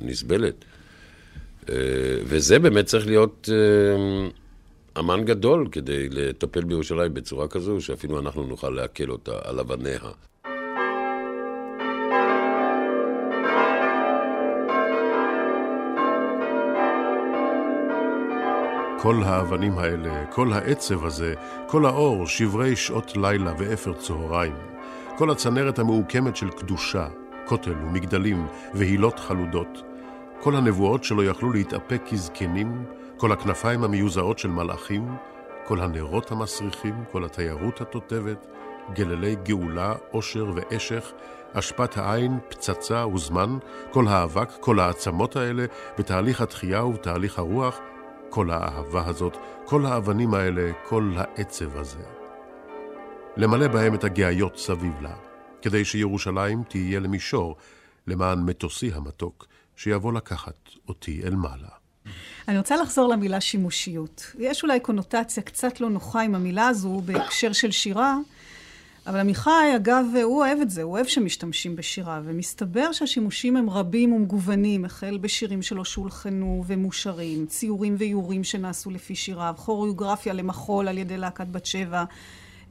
[0.00, 0.54] נסבלת.
[1.68, 1.74] אה,
[2.24, 4.28] וזה באמת צריך להיות אה,
[5.00, 10.00] אמן גדול כדי לטפל בירושלים בצורה כזו, שאפילו אנחנו נוכל לעכל אותה על אבניה.
[19.04, 21.34] כל האבנים האלה, כל העצב הזה,
[21.66, 24.54] כל האור, שברי שעות לילה ואפר צהריים,
[25.18, 27.06] כל הצנרת המעוקמת של קדושה,
[27.46, 29.82] כותל ומגדלים והילות חלודות,
[30.40, 32.84] כל הנבואות שלא יכלו להתאפק כזקנים,
[33.16, 35.08] כל הכנפיים המיוזעות של מלאכים,
[35.66, 38.46] כל הנרות המסריחים, כל התיירות התותבת,
[38.94, 41.12] גללי גאולה, עושר ואשך,
[41.54, 43.58] השפעת העין, פצצה וזמן,
[43.90, 45.64] כל האבק, כל העצמות האלה,
[45.98, 47.80] בתהליך התחייה ובתהליך הרוח,
[48.34, 52.04] כל האהבה הזאת, כל האבנים האלה, כל העצב הזה.
[53.36, 55.14] למלא בהם את הגאיות סביב לה,
[55.62, 57.56] כדי שירושלים תהיה למישור,
[58.06, 61.68] למען מטוסי המתוק, שיבוא לקחת אותי אל מעלה.
[62.48, 64.32] אני רוצה לחזור למילה שימושיות.
[64.38, 68.16] יש אולי קונוטציה קצת לא נוחה עם המילה הזו בהקשר של שירה,
[69.06, 74.12] אבל עמיחי, אגב, הוא אוהב את זה, הוא אוהב שמשתמשים בשירה, ומסתבר שהשימושים הם רבים
[74.12, 81.16] ומגוונים, החל בשירים שלו שהולחנו ומושרים, ציורים ואיורים שנעשו לפי שיריו, כוריאוגרפיה למחול על ידי
[81.16, 82.04] להקת בת שבע,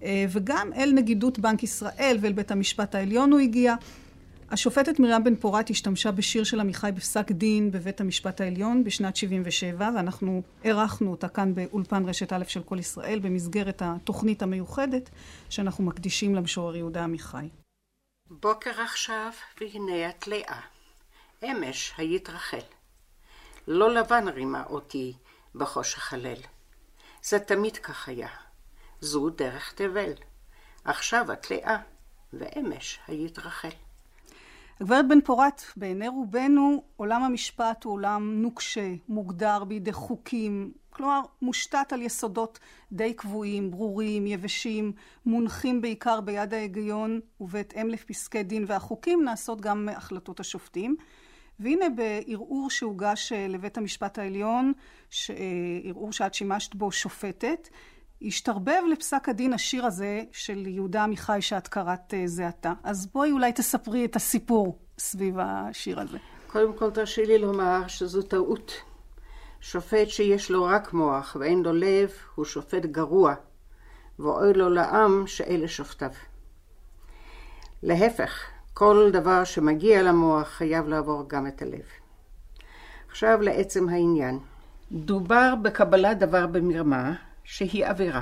[0.04, 3.76] אה, וגם אל נגידות בנק ישראל ואל בית המשפט העליון הוא הגיע.
[4.54, 9.90] השופטת מרים בן פורת השתמשה בשיר של עמיחי בפסק דין בבית המשפט העליון בשנת 77,
[9.96, 15.10] ואנחנו אירחנו אותה כאן באולפן רשת א' של כל ישראל במסגרת התוכנית המיוחדת
[15.50, 17.50] שאנחנו מקדישים למשורר יהודה עמיחי.
[18.30, 20.62] בוקר עכשיו, והנה את לאה.
[21.44, 22.66] אמש היית רחל.
[23.68, 25.14] לא לבן רימה אותי
[25.56, 26.42] בחושך הליל.
[27.24, 28.30] זה תמיד כך היה.
[29.02, 30.14] זו דרך תבל.
[30.86, 31.78] עכשיו את לאה,
[32.34, 33.83] ואמש היית רחל.
[34.82, 41.94] הגברת בן פורת, בעיני רובנו עולם המשפט הוא עולם נוקשה, מוגדר בידי חוקים, כלומר, מושתת
[41.94, 42.60] על יסודות
[42.92, 44.92] די קבועים, ברורים, יבשים,
[45.26, 50.96] מונחים בעיקר ביד ההיגיון, ובהתאם לפסקי דין והחוקים נעשות גם החלטות השופטים.
[51.60, 54.74] והנה בערעור שהוגש לבית המשפט העליון,
[55.86, 57.70] ערעור שאת שימשת בו שופטת,
[58.24, 62.74] השתרבב לפסק הדין השיר הזה של יהודה עמיחי שאת קראת זה עתה.
[62.84, 66.18] אז בואי אולי תספרי את הסיפור סביב השיר הזה.
[66.48, 68.74] קודם כל תרשי לי לומר שזו טעות.
[69.62, 73.34] שופט שיש לו רק מוח ואין לו לב הוא שופט גרוע,
[74.20, 76.12] ואוי לו לעם שאלה שופטיו.
[77.84, 78.40] להפך,
[78.74, 81.86] כל דבר שמגיע למוח חייב לעבור גם את הלב.
[83.10, 84.40] עכשיו לעצם העניין.
[84.92, 88.22] דובר בקבלת דבר במרמה שהיא עבירה.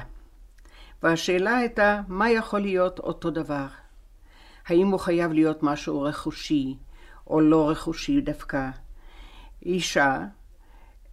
[1.04, 3.68] והשאלה הייתה, מה יכול להיות אותו דבר?
[4.68, 6.78] האם הוא חייב להיות משהו רכושי,
[7.28, 8.70] או לא רכושי דווקא?
[9.66, 10.20] אישה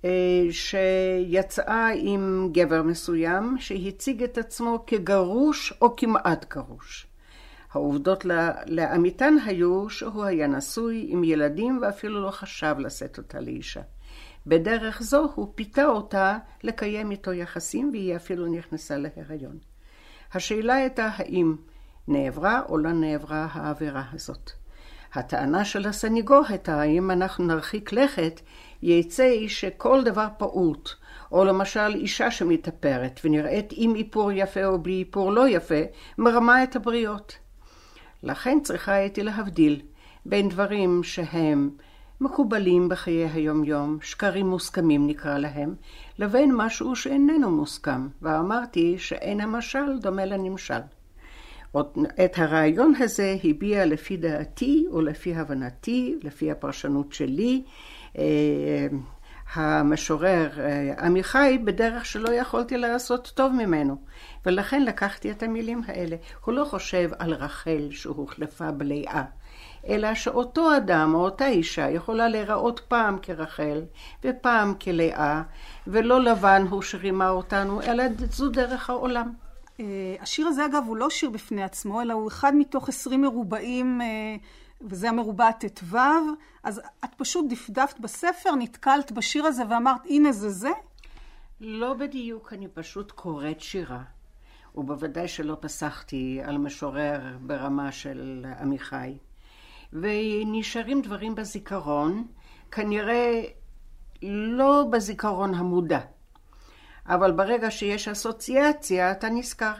[0.04, 7.06] אה, שיצאה עם גבר מסוים שהציג את עצמו כגרוש או כמעט גרוש.
[7.72, 8.24] העובדות
[8.66, 13.80] לאמיתן היו שהוא היה נשוי עם ילדים ואפילו לא חשב לשאת אותה לאישה.
[14.48, 19.58] בדרך זו הוא פיתה אותה לקיים איתו יחסים והיא אפילו נכנסה להיריון.
[20.34, 21.56] השאלה הייתה האם
[22.08, 24.50] נעברה או לא נעברה העבירה הזאת.
[25.14, 28.40] הטענה של הסניגור הייתה אם אנחנו נרחיק לכת
[28.82, 30.90] יצא שכל דבר פעוט,
[31.32, 35.80] או למשל אישה שמתאפרת ונראית עם איפור יפה או בלי איפור לא יפה,
[36.18, 37.38] מרמה את הבריות.
[38.22, 39.82] לכן צריכה הייתי להבדיל
[40.26, 41.70] בין דברים שהם
[42.20, 45.74] מקובלים בחיי היום-יום, שקרים מוסכמים נקרא להם,
[46.18, 50.80] לבין משהו שאיננו מוסכם, ואמרתי שאין המשל דומה לנמשל.
[52.24, 57.62] את הרעיון הזה הביע לפי דעתי ולפי הבנתי, לפי הפרשנות שלי,
[58.18, 58.86] אה,
[59.54, 63.96] המשורר אה, עמיחי בדרך שלא יכולתי לעשות טוב ממנו.
[64.46, 66.16] ולכן לקחתי את המילים האלה.
[66.44, 69.24] הוא לא חושב על רחל שהוחלפה בלאה,
[69.86, 73.82] אלא שאותו אדם או אותה אישה יכולה להיראות פעם כרחל
[74.24, 75.42] ופעם כלאה,
[75.86, 79.32] ולא לבן הוא שרימה אותנו, אלא זו דרך העולם.
[79.80, 79.84] אה,
[80.20, 84.36] השיר הזה אגב הוא לא שיר בפני עצמו, אלא הוא אחד מתוך עשרים מרובעים, אה,
[84.80, 85.96] וזה המרובע ט"ו,
[86.62, 90.70] אז את פשוט דפדפת בספר, נתקלת בשיר הזה ואמרת, הנה זה זה?
[91.60, 94.02] לא בדיוק, אני פשוט קוראת שירה.
[94.74, 99.16] ובוודאי שלא פסחתי על משורר ברמה של עמיחי.
[99.92, 102.26] ונשארים דברים בזיכרון,
[102.70, 103.42] כנראה
[104.22, 106.00] לא בזיכרון המודע.
[107.06, 109.72] אבל ברגע שיש אסוציאציה, אתה נזכר.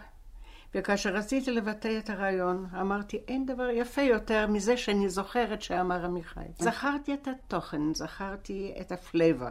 [0.74, 6.40] וכאשר רציתי לבטא את הרעיון, אמרתי, אין דבר יפה יותר מזה שאני זוכרת שאמר עמיחי.
[6.58, 9.50] זכרתי את התוכן, זכרתי את הפלבה,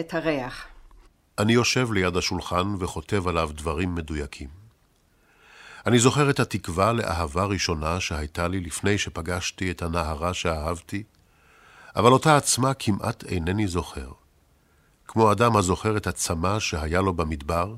[0.00, 0.66] את הריח.
[1.38, 4.63] אני יושב ליד השולחן וכותב עליו דברים מדויקים.
[5.86, 11.02] אני זוכר את התקווה לאהבה ראשונה שהייתה לי לפני שפגשתי את הנערה שאהבתי,
[11.96, 14.12] אבל אותה עצמה כמעט אינני זוכר.
[15.08, 17.74] כמו אדם הזוכר את הצמא שהיה לו במדבר,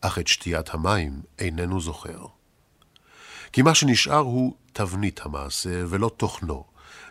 [0.00, 2.26] אך את שתיית המים איננו זוכר.
[3.52, 6.64] כי מה שנשאר הוא תבנית המעשה ולא תוכנו,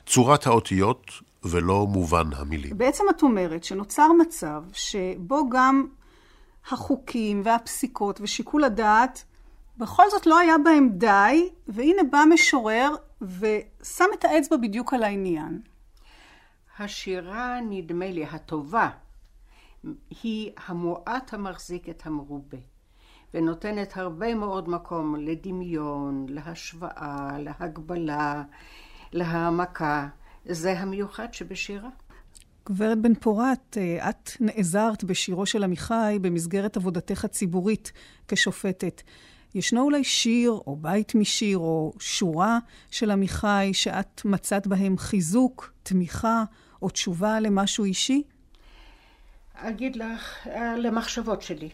[0.05, 1.11] צורת האותיות
[1.43, 2.77] ולא מובן המילים.
[2.77, 5.87] בעצם את אומרת שנוצר מצב שבו גם
[6.71, 9.23] החוקים והפסיקות ושיקול הדעת,
[9.77, 12.89] בכל זאת לא היה בהם די, והנה בא משורר
[13.21, 15.61] ושם את האצבע בדיוק על העניין.
[16.79, 18.89] השירה, נדמה לי, הטובה,
[20.23, 22.57] היא המועט המחזיק את המרובה,
[23.33, 28.43] ונותנת הרבה מאוד מקום לדמיון, להשוואה, להגבלה,
[29.11, 30.07] להעמקה.
[30.45, 31.89] זה המיוחד שבשירה.
[32.69, 37.91] גברת בן פורת, אה, את נעזרת בשירו של עמיחי במסגרת עבודתך הציבורית
[38.27, 39.01] כשופטת.
[39.55, 42.60] ישנו אולי שיר, או בית משיר, או שורה
[42.91, 46.43] של עמיחי שאת מצאת בהם חיזוק, תמיכה,
[46.81, 48.23] או תשובה למשהו אישי?
[49.53, 51.69] אגיד לך, אה, למחשבות שלי.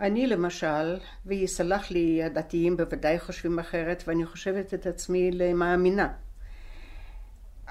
[0.00, 6.12] אני למשל, ויסלח לי הדתיים בוודאי חושבים אחרת, ואני חושבת את עצמי למאמינה.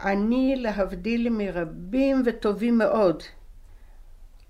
[0.04, 3.24] אני, להבדיל מרבים וטובים מאוד,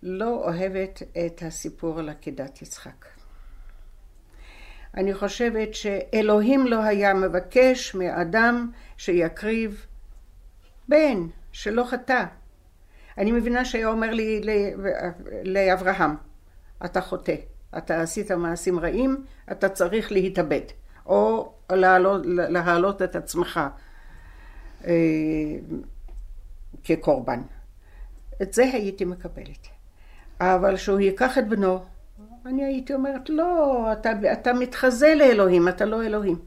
[0.04, 3.06] לא אוהבת את הסיפור על עקדת יצחק.
[4.98, 9.86] אני חושבת שאלוהים לא היה מבקש מאדם שיקריב
[10.88, 12.24] בן שלא חטא.
[13.18, 14.42] אני מבינה שהיה אומר לי
[15.44, 16.16] לאברהם,
[16.86, 17.36] אתה חוטא,
[17.78, 20.62] אתה עשית מעשים רעים, אתה צריך להתאבד,
[21.06, 23.60] או להעלות, להעלות את עצמך
[24.86, 24.94] אה,
[26.84, 27.42] כקורבן.
[28.42, 29.68] את זה הייתי מקבלת.
[30.40, 31.86] אבל שהוא ייקח את בנו,
[32.46, 36.40] אני הייתי אומרת, לא, אתה, אתה מתחזה לאלוהים, אתה לא אלוהים.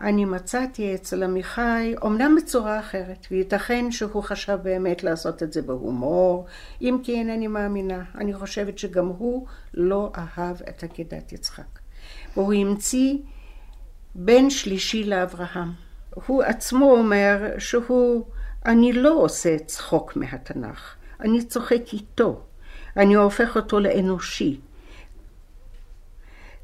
[0.00, 6.46] אני מצאתי אצל עמיחי, אמנם בצורה אחרת, וייתכן שהוא חשב באמת לעשות את זה בהומור,
[6.82, 8.04] אם כי אינני מאמינה.
[8.14, 11.78] אני חושבת שגם הוא לא אהב את עקדת יצחק.
[12.36, 13.18] והוא המציא
[14.14, 15.72] בן שלישי לאברהם.
[16.26, 18.24] הוא עצמו אומר שהוא,
[18.66, 22.47] אני לא עושה צחוק מהתנ"ך, אני צוחק איתו,
[22.98, 24.60] אני הופך אותו לאנושי.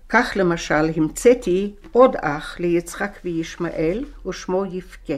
[0.08, 5.14] כך למשל המצאתי עוד אח ליצחק וישמעאל ושמו יבכה.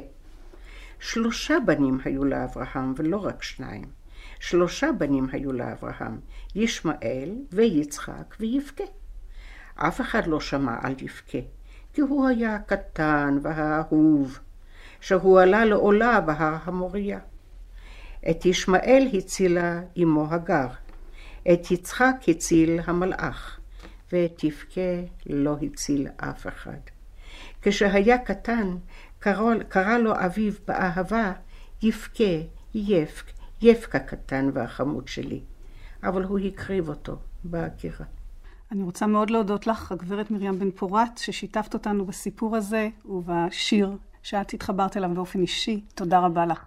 [1.01, 3.85] שלושה בנים היו לאברהם ולא רק שניים.
[4.41, 6.21] שלושה בנים היו לאברהם,
[6.55, 8.85] ישמעאל ויצחק ויבכה.
[9.75, 11.39] אף אחד לא שמע על יבכה,
[11.93, 14.39] כי הוא היה הקטן והאהוב,
[15.01, 17.19] שהוא עלה לעולה בהר המוריה.
[18.31, 20.69] את ישמעאל הצילה אמו הגר,
[21.53, 23.61] את יצחק הציל המלאך.
[24.13, 26.79] ואת יבכה לא הציל אף אחד.
[27.63, 28.77] כשהיה קטן,
[29.19, 31.33] קרא, קרא לו אביו באהבה,
[31.83, 32.25] יבכה,
[32.75, 33.25] יבק,
[33.63, 35.41] יבק הקטן והחמוד שלי.
[36.03, 38.07] אבל הוא הקריב אותו בעקירה.
[38.73, 44.55] אני רוצה מאוד להודות לך, הגברת מרים בן פורת, ששיתפת אותנו בסיפור הזה ובשיר שאת
[44.55, 45.85] התחברת אליו באופן אישי.
[45.95, 46.67] תודה רבה לך.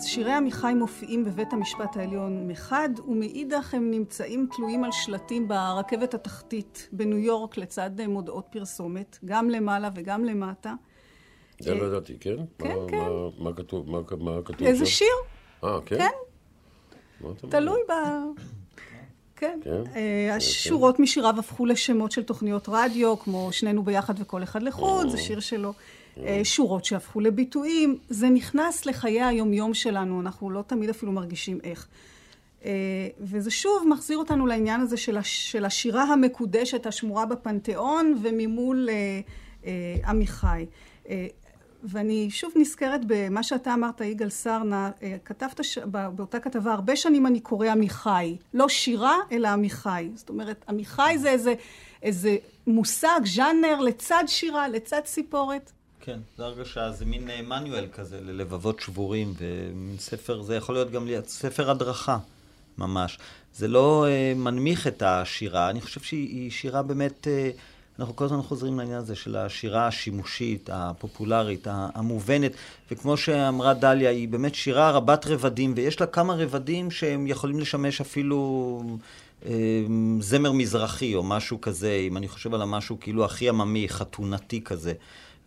[0.00, 6.14] אז שירי עמיחי מופיעים בבית המשפט העליון מחד, ומאידך הם נמצאים תלויים על שלטים ברכבת
[6.14, 10.74] התחתית בניו יורק לצד מודעות פרסומת, גם למעלה וגם למטה.
[11.58, 12.36] זה לא ידעתי, כן?
[12.58, 12.96] כן, מה- כן.
[12.98, 13.90] מה- מה כתוב?
[13.90, 14.92] מה מה כתוב איזה שם?
[14.92, 15.08] שיר?
[15.64, 15.98] אה, כן?
[15.98, 17.48] כן?
[17.50, 17.92] תלוי ב...
[19.36, 19.60] כן.
[19.64, 19.82] כן?
[19.96, 25.18] אה, השורות משיריו הפכו לשמות של תוכניות רדיו, כמו שנינו ביחד וכל אחד לחוד, זה
[25.18, 25.72] שיר שלו.
[26.24, 31.88] אה, שורות שהפכו לביטויים, זה נכנס לחיי היומיום שלנו, אנחנו לא תמיד אפילו מרגישים איך.
[32.64, 32.70] אה,
[33.20, 38.88] וזה שוב מחזיר אותנו לעניין הזה של, הש, של השירה המקודשת השמורה בפנתיאון וממול
[39.64, 39.70] אה,
[40.06, 40.66] עמיחי.
[41.84, 44.90] ואני שוב נזכרת במה שאתה אמרת, יגאל סרנה,
[45.24, 45.78] כתבת ש...
[45.78, 48.36] בא- באותה כתבה, הרבה שנים אני קורא עמיחי.
[48.54, 50.10] לא שירה, אלא עמיחי.
[50.14, 51.54] זאת אומרת, עמיחי זה איזה,
[52.02, 55.72] איזה מושג, ז'אנר, לצד שירה, לצד סיפורת.
[56.10, 60.90] כן, זו הרגשה, זה מין אה, מנואל כזה ללבבות שבורים, ומין ספר, זה יכול להיות
[60.90, 62.18] גם ספר הדרכה,
[62.78, 63.18] ממש.
[63.56, 67.50] זה לא אה, מנמיך את השירה, אני חושב שהיא היא שירה באמת, אה,
[67.98, 72.52] אנחנו כל הזמן חוזרים לעניין הזה של השירה השימושית, הפופולרית, המובנת,
[72.90, 78.00] וכמו שאמרה דליה, היא באמת שירה רבת רבדים, ויש לה כמה רבדים שהם יכולים לשמש
[78.00, 78.82] אפילו...
[79.46, 79.52] אה,
[80.20, 84.92] זמר מזרחי או משהו כזה, אם אני חושב על המשהו כאילו הכי עממי, חתונתי כזה.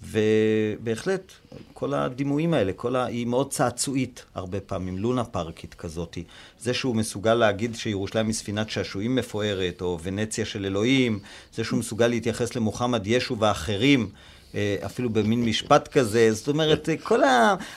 [0.03, 1.31] ובהחלט,
[1.73, 3.05] כל הדימויים האלה, כל ה...
[3.05, 6.17] היא מאוד צעצועית הרבה פעמים, לונה פארקית כזאת.
[6.59, 11.19] זה שהוא מסוגל להגיד שירושלים היא ספינת שעשועים מפוארת, או ונציה של אלוהים,
[11.53, 14.09] זה שהוא מסוגל להתייחס למוחמד ישו ואחרים.
[14.55, 17.21] אה, אפילו במין משפט כזה, זאת אומרת, אה, כל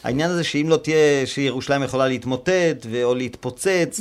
[0.04, 4.00] העניין הזה שאם לא תהיה, שירושלים יכולה להתמוטט או להתפוצץ,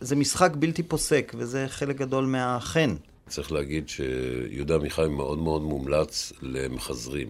[0.00, 2.94] זה משחק בלתי פוסק, וזה חלק גדול מהחן.
[3.28, 7.28] צריך להגיד שיהודה עמיחי מאוד מאוד מומלץ למחזרים.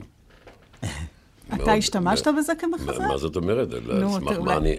[1.54, 2.98] אתה השתמשת בזה כמחזר?
[3.08, 3.68] מה זאת אומרת?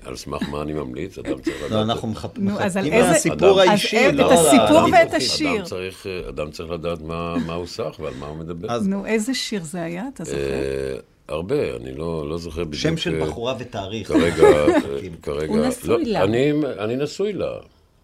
[0.03, 1.17] על סמך מה אני- ממליץ?
[1.17, 1.72] אדם צריך לדעת...
[1.72, 5.65] לא, אנחנו על מחפשים מהסיפור אז האישי, את לא הסיפור ואת השיר.
[5.65, 7.01] צריך, אדם צריך לדעת
[7.45, 8.72] מה הוא סח ועל מה הוא מדבר.
[8.72, 10.03] אז- נו, איזה שיר זה היה?
[10.13, 10.38] אתה זוכר?
[10.38, 10.95] אה,
[11.28, 12.82] הרבה, אני לא לא זוכר בדיוק.
[12.82, 14.07] שם של אה, בחורה ותאריך.
[14.07, 14.65] כרגע, אה,
[15.22, 15.53] כרגע...
[15.53, 16.24] הוא נשוי לא, לה.
[16.24, 17.51] אני- אני נשוי לה.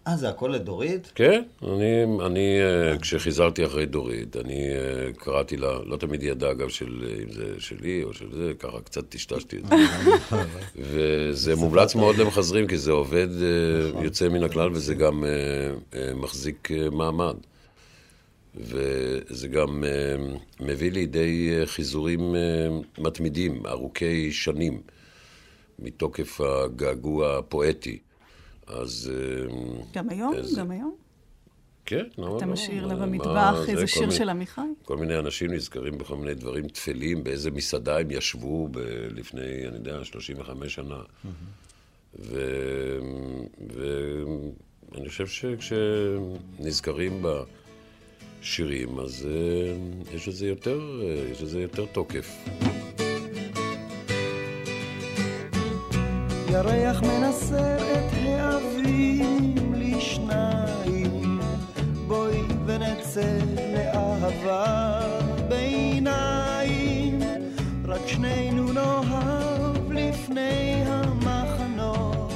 [0.07, 1.11] אה, זה הכל לדורית?
[1.15, 6.51] כן, אני, אני אה, כשחיזרתי אחרי דורית, אני אה, קראתי לה, לא תמיד היא ידעה
[6.51, 9.75] אגב של אה, אם זה שלי או של זה, ככה קצת טשטשתי את זה.
[10.91, 15.23] וזה מומלץ מאוד למחזרים, כי זה עובד אה, יוצא מן הכלל, וזה גם
[16.15, 17.35] מחזיק מעמד.
[18.55, 19.83] וזה גם
[20.59, 22.35] מביא לידי חיזורים
[22.97, 24.81] מתמידים, ארוכי שנים,
[25.79, 27.99] מתוקף הגעגוע הפואטי.
[28.67, 29.11] אז...
[29.13, 29.47] אה,
[29.93, 30.33] גם היום?
[30.33, 30.95] איזה- גם היום?
[31.85, 32.51] כן, למה אתה לא?
[32.51, 33.71] משאיר לה מה- במטבח מה זה?
[33.71, 34.61] איזה שיר של עמיחי?
[34.85, 38.77] כל מיני אנשים נזכרים בכל מיני דברים טפלים, באיזה מסעדה הם ישבו ב-
[39.11, 41.01] לפני, אני יודע, 35 שנה.
[43.75, 47.23] ואני חושב שכשנזכרים
[48.41, 49.75] בשירים, אז אה,
[50.15, 52.37] יש לזה יותר, אה, יותר תוקף.
[56.55, 61.39] ירח מנסר את האבים לשניים,
[62.07, 63.37] בואי ונצא
[63.73, 64.05] לאהבה.
[64.25, 65.01] אהבה
[65.49, 67.19] בעיניים,
[67.87, 72.33] רק שנינו נאהב לפני המחנות.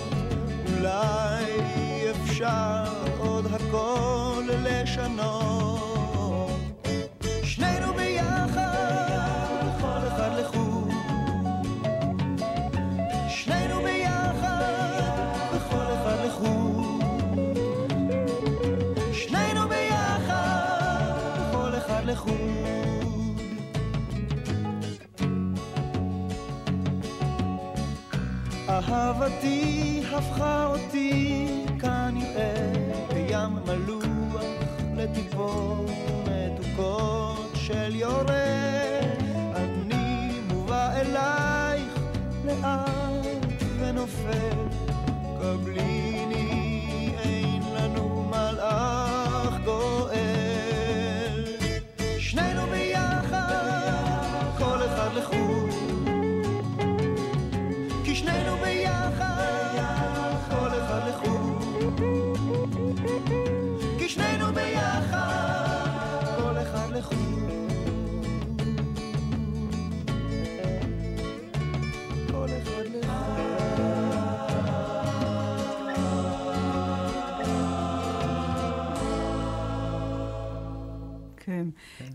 [0.68, 1.46] אולי
[2.12, 2.84] אפשר
[3.20, 5.39] עוד הכל לשנות.
[29.10, 31.29] אהבתי הפכה אותי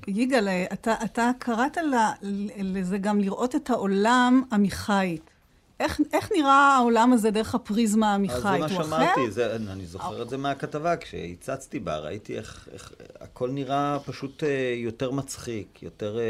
[0.09, 1.77] יגאל, אתה, אתה קראת
[2.59, 5.31] לזה גם לראות את העולם עמיחית.
[5.81, 8.37] איך, איך נראה העולם הזה דרך הפריזמה העמיחית?
[8.37, 9.31] אז זה מה שאמרתי?
[9.31, 14.49] זה, אני זוכר את זה מהכתבה, כשהצצתי בה, ראיתי איך, איך הכל נראה פשוט אה,
[14.77, 16.23] יותר מצחיק, יותר אה,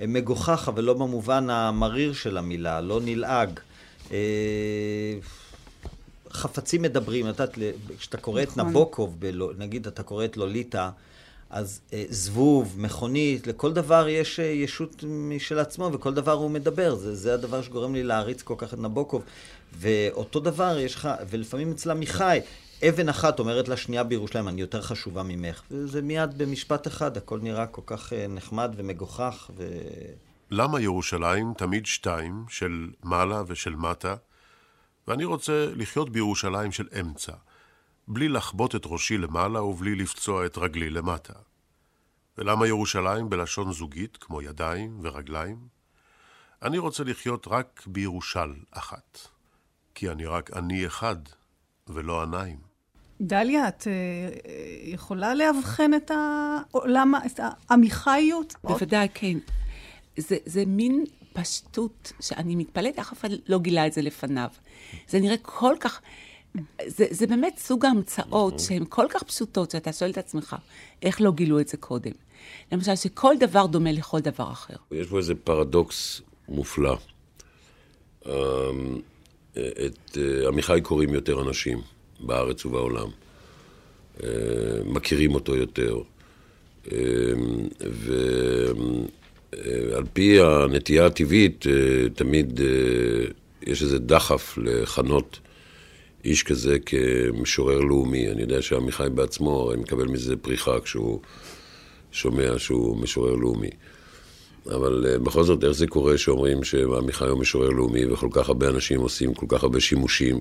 [0.00, 3.60] אה, מגוחך, אבל לא במובן המריר של המילה, לא נלעג.
[4.12, 4.16] אה,
[6.30, 7.58] חפצים מדברים, את יודעת,
[7.98, 8.66] כשאתה קורא את נכון.
[8.70, 10.90] נבוקוב, בלו- נגיד אתה קורא את לוליטה,
[11.50, 16.94] אז אה, זבוב, מכונית, לכל דבר יש אה, ישות משל עצמו, וכל דבר הוא מדבר.
[16.94, 19.22] זה, זה הדבר שגורם לי להעריץ כל כך את נבוקוב.
[19.72, 22.40] ואותו דבר יש לך, ולפעמים אצל עמיחי,
[22.88, 25.62] אבן אחת אומרת לשנייה בירושלים, אני יותר חשובה ממך.
[25.70, 29.68] וזה מיד במשפט אחד, הכל נראה כל כך אה, נחמד ומגוחך, ו...
[30.50, 34.14] למה ירושלים תמיד שתיים, של מעלה ושל מטה?
[35.08, 37.32] ואני רוצה לחיות בירושלים של אמצע,
[38.08, 41.32] בלי לחבוט את ראשי למעלה ובלי לפצוע את רגלי למטה.
[42.38, 45.56] ולמה ירושלים בלשון זוגית, כמו ידיים ורגליים?
[46.62, 49.18] אני רוצה לחיות רק בירושל אחת,
[49.94, 51.16] כי אני רק אני אחד,
[51.88, 52.58] ולא עניים.
[53.20, 58.54] דליה, את אה, אה, יכולה לאבחן את העולם, את העמיחיות?
[58.64, 59.38] בוודאי, כן.
[60.16, 64.48] זה, זה מין פשטות שאני מתפלאת, אף אחד לא גילה את זה לפניו.
[65.08, 66.00] זה נראה כל כך...
[66.86, 70.56] זה, זה באמת סוג ההמצאות שהן כל כך פשוטות, שאתה שואל את עצמך,
[71.02, 72.12] איך לא גילו את זה קודם?
[72.72, 74.74] למשל, שכל דבר דומה לכל דבר אחר.
[74.92, 76.96] יש פה איזה פרדוקס מופלא.
[78.26, 78.32] אמ,
[79.52, 81.80] את אה, עמיחי קוראים יותר אנשים
[82.20, 83.08] בארץ ובעולם.
[84.22, 84.28] אה,
[84.84, 85.98] מכירים אותו יותר.
[86.92, 87.68] אמ,
[89.52, 92.66] ועל פי הנטייה הטבעית, אה, תמיד אה,
[93.66, 95.38] יש איזה דחף לכנות
[96.28, 98.30] איש כזה כמשורר לאומי.
[98.30, 101.20] אני יודע שעמיחי בעצמו הרי מקבל מזה פריחה כשהוא
[102.12, 103.70] שומע שהוא משורר לאומי.
[104.66, 108.68] אבל uh, בכל זאת, איך זה קורה שאומרים שעמיחי הוא משורר לאומי וכל כך הרבה
[108.68, 110.40] אנשים עושים כל כך הרבה שימושים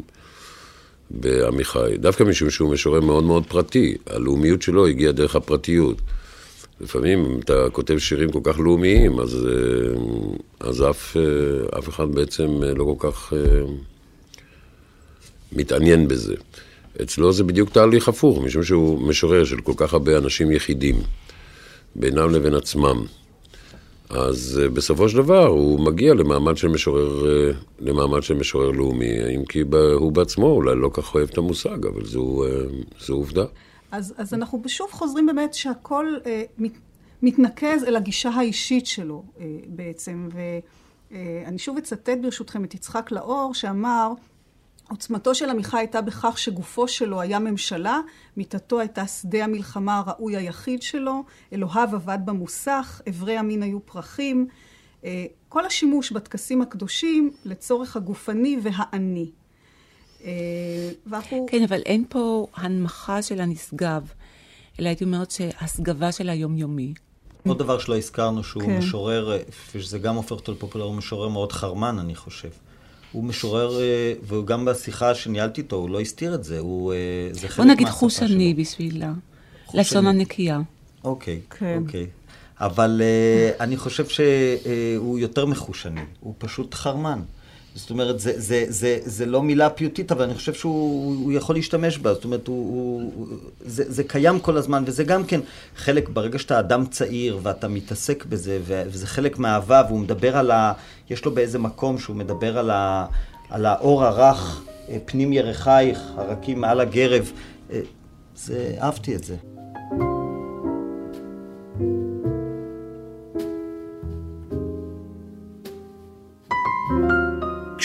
[1.10, 1.98] בעמיחי?
[1.98, 3.96] דווקא משום שהוא משורר מאוד מאוד פרטי.
[4.06, 6.02] הלאומיות שלו הגיעה דרך הפרטיות.
[6.82, 10.00] לפעמים, אתה כותב שירים כל כך לאומיים, אז, uh,
[10.60, 13.34] אז אף, uh, אף אחד בעצם לא כל כך
[15.52, 16.36] מתעניין בזה.
[17.02, 20.96] אצלו זה בדיוק תהליך הפוך, משום שהוא משורר של כל כך הרבה אנשים יחידים,
[21.96, 23.06] בינם לבין עצמם.
[24.10, 29.36] אז uh, בסופו של דבר הוא מגיע למעמד של משורר, uh, למעמד של משורר לאומי,
[29.36, 33.46] אם כי הוא בעצמו אולי לא כך אוהב את המושג, אבל זו, uh, זו עובדה.
[33.92, 36.72] אז, אז אנחנו שוב חוזרים באמת שהכל אה, מת,
[37.22, 40.30] מתנקז אל הגישה האישית שלו אה, בעצם.
[41.12, 44.12] ואני שוב אצטט ברשותכם את יצחק לאור, שאמר,
[44.90, 48.00] עוצמתו של עמיחי הייתה בכך שגופו שלו היה ממשלה,
[48.38, 51.24] מיטתו הייתה שדה המלחמה הראוי היחיד שלו,
[51.54, 54.48] אלוהיו עבד במוסך, אברי המין היו פרחים.
[55.06, 59.32] אה, כל השימוש בטקסים הקדושים לצורך הגופני והאני.
[60.24, 60.32] אה,
[61.06, 61.46] ואנחנו...
[61.50, 64.12] כן, אבל אין פה הנמכה של הנשגב,
[64.80, 66.94] אלא הייתי אומרת שהסגבה של היומיומי.
[67.48, 68.78] עוד דבר שלא הזכרנו, שהוא כן.
[68.78, 69.40] משורר, אה,
[69.76, 72.50] ושזה גם הופך אותו לפופולר, הוא משורר מאוד חרמן, אני חושב.
[73.18, 76.94] הוא משורר, אה, וגם בשיחה שניהלתי איתו, הוא לא הסתיר את זה, הוא...
[76.94, 76.98] אה,
[77.32, 78.62] זה חלק בוא נגיד מהשפה חושני שלו.
[78.62, 79.04] בשביל
[79.66, 79.82] חושני.
[79.82, 80.60] לשון הנקייה.
[81.04, 81.80] אוקיי, כן.
[81.86, 82.08] אוקיי.
[82.60, 87.22] אבל uh, אני חושב שהוא יותר מחושני, הוא פשוט חרמן.
[87.78, 91.98] זאת אומרת, זה, זה, זה, זה לא מילה פיוטית, אבל אני חושב שהוא יכול להשתמש
[91.98, 92.14] בה.
[92.14, 93.28] זאת אומרת, הוא, הוא,
[93.66, 95.40] זה, זה קיים כל הזמן, וזה גם כן
[95.76, 100.74] חלק, ברגע שאתה אדם צעיר ואתה מתעסק בזה, וזה חלק מהאהבה, והוא מדבר על ה...
[101.10, 103.06] יש לו באיזה מקום שהוא מדבר על, ה,
[103.50, 107.32] על האור הרך, אה, פנים ירחייך, הרקים מעל הגרב.
[107.72, 107.80] אה,
[108.36, 109.36] זה, אהבתי את זה.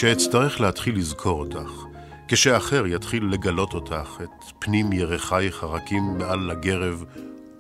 [0.03, 1.70] כשאצטרך להתחיל לזכור אותך,
[2.28, 7.05] כשאחר יתחיל לגלות אותך, את פנים ירחייך הרכים מעל לגרב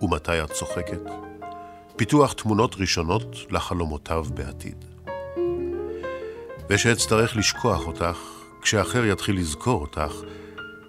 [0.00, 1.00] ומתי את צוחקת,
[1.96, 4.84] פיתוח תמונות ראשונות לחלומותיו בעתיד.
[6.70, 8.18] ושאצטרך לשכוח אותך,
[8.62, 10.12] כשאחר יתחיל לזכור אותך,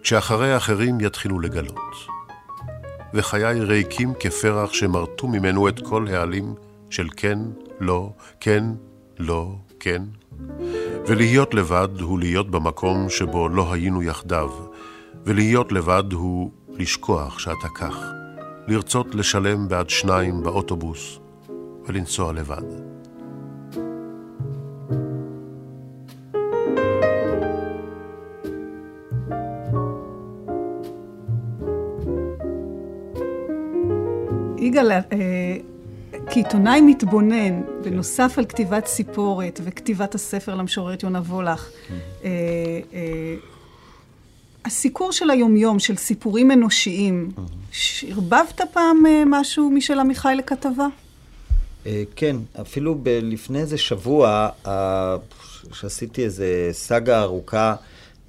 [0.02, 1.96] כשאחרי האחרים יתחילו לגלות.
[3.14, 6.56] וחיי ריקים כפרח שמרטו ממנו את כל העלים
[6.90, 7.40] של כן,
[7.80, 8.64] לא, כן,
[9.20, 10.02] לא, כן.
[11.08, 14.50] ולהיות לבד הוא להיות במקום שבו לא היינו יחדיו,
[15.26, 17.96] ולהיות לבד הוא לשכוח שאתה כך,
[18.68, 21.20] לרצות לשלם בעד שניים באוטובוס
[21.86, 22.94] ולנסוע לבד.
[34.58, 35.02] יגאל, אה,
[36.34, 41.70] כעיתונאי מתבונן, בנוסף על כתיבת סיפורת וכתיבת הספר למשוררת יונה וולך,
[42.24, 42.30] אה,
[42.94, 43.36] אה,
[44.66, 47.32] הסיקור של היומיום, של סיפורים אנושיים,
[48.08, 50.88] ערבבת פעם משהו משל עמיחי לכתבה?
[52.16, 54.50] כן, אפילו לפני איזה שבוע,
[55.74, 57.76] שעשיתי איזה סאגה ארוכה,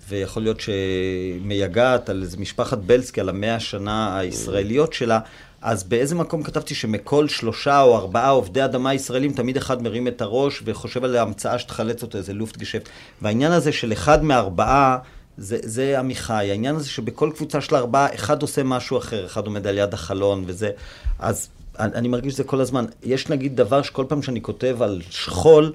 [0.09, 5.20] ויכול להיות שמייגעת על איזה משפחת בלסקי, על המאה השנה הישראליות שלה,
[5.65, 10.23] אז באיזה מקום כתבתי שמכל שלושה או ארבעה עובדי אדמה ישראלים, תמיד אחד מרים את
[10.23, 12.89] הראש וחושב על ההמצאה שתחלץ אותו, איזה לופט גשפט.
[13.23, 14.99] והעניין הזה של אחד מארבעה,
[15.39, 16.51] זה, זה עמיחי.
[16.51, 20.45] העניין הזה שבכל קבוצה של ארבעה, אחד עושה משהו אחר, אחד עומד על יד החלון
[20.47, 20.71] וזה.
[21.19, 21.49] אז
[21.79, 22.85] אני, אני מרגיש שזה כל הזמן.
[23.03, 25.73] יש נגיד דבר שכל פעם שאני כותב על שכול,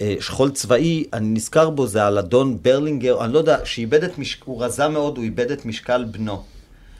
[0.00, 4.18] אה, שכול צבאי, אני נזכר בו, זה על אדון ברלינגר, אני לא יודע, שאיבד את
[4.18, 6.42] משקל, הוא רזה מאוד, הוא איבד את משקל בנו.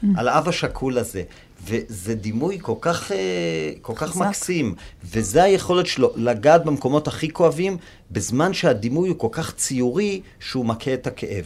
[0.03, 0.07] Mm.
[0.17, 1.23] על האב השכול הזה.
[1.65, 3.17] וזה דימוי כל כך, אה,
[3.81, 7.77] כל כך מקסים, וזה היכולת שלו לגעת במקומות הכי כואבים,
[8.11, 11.45] בזמן שהדימוי הוא כל כך ציורי, שהוא מכה את הכאב.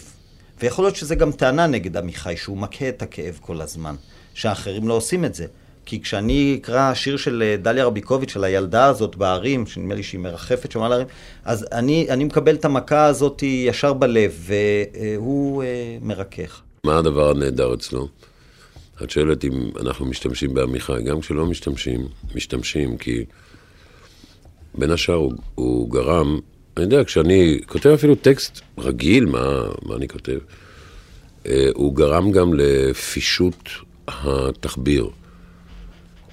[0.62, 3.96] ויכול להיות שזה גם טענה נגד עמיחי, שהוא מכה את הכאב כל הזמן,
[4.34, 5.46] שהאחרים לא עושים את זה.
[5.86, 10.20] כי כשאני אקרא שיר של אה, דליה רביקוביץ', של הילדה הזאת בערים, שנדמה לי שהיא
[10.20, 11.08] מרחפת שם על הערים,
[11.46, 16.62] אז אני, אני מקבל את המכה הזאת ישר בלב, והוא אה, מרכך.
[16.86, 18.08] מה הדבר הנהדר אצלו?
[19.04, 23.26] את שואלת אם אנחנו משתמשים בעמיחי, גם כשלא משתמשים, משתמשים, כי
[24.78, 26.40] בין השאר הוא, הוא גרם,
[26.78, 30.38] אני יודע, כשאני כותב אפילו טקסט רגיל, מה, מה אני כותב,
[31.46, 33.70] אה, הוא גרם גם לפישוט
[34.08, 35.10] התחביר.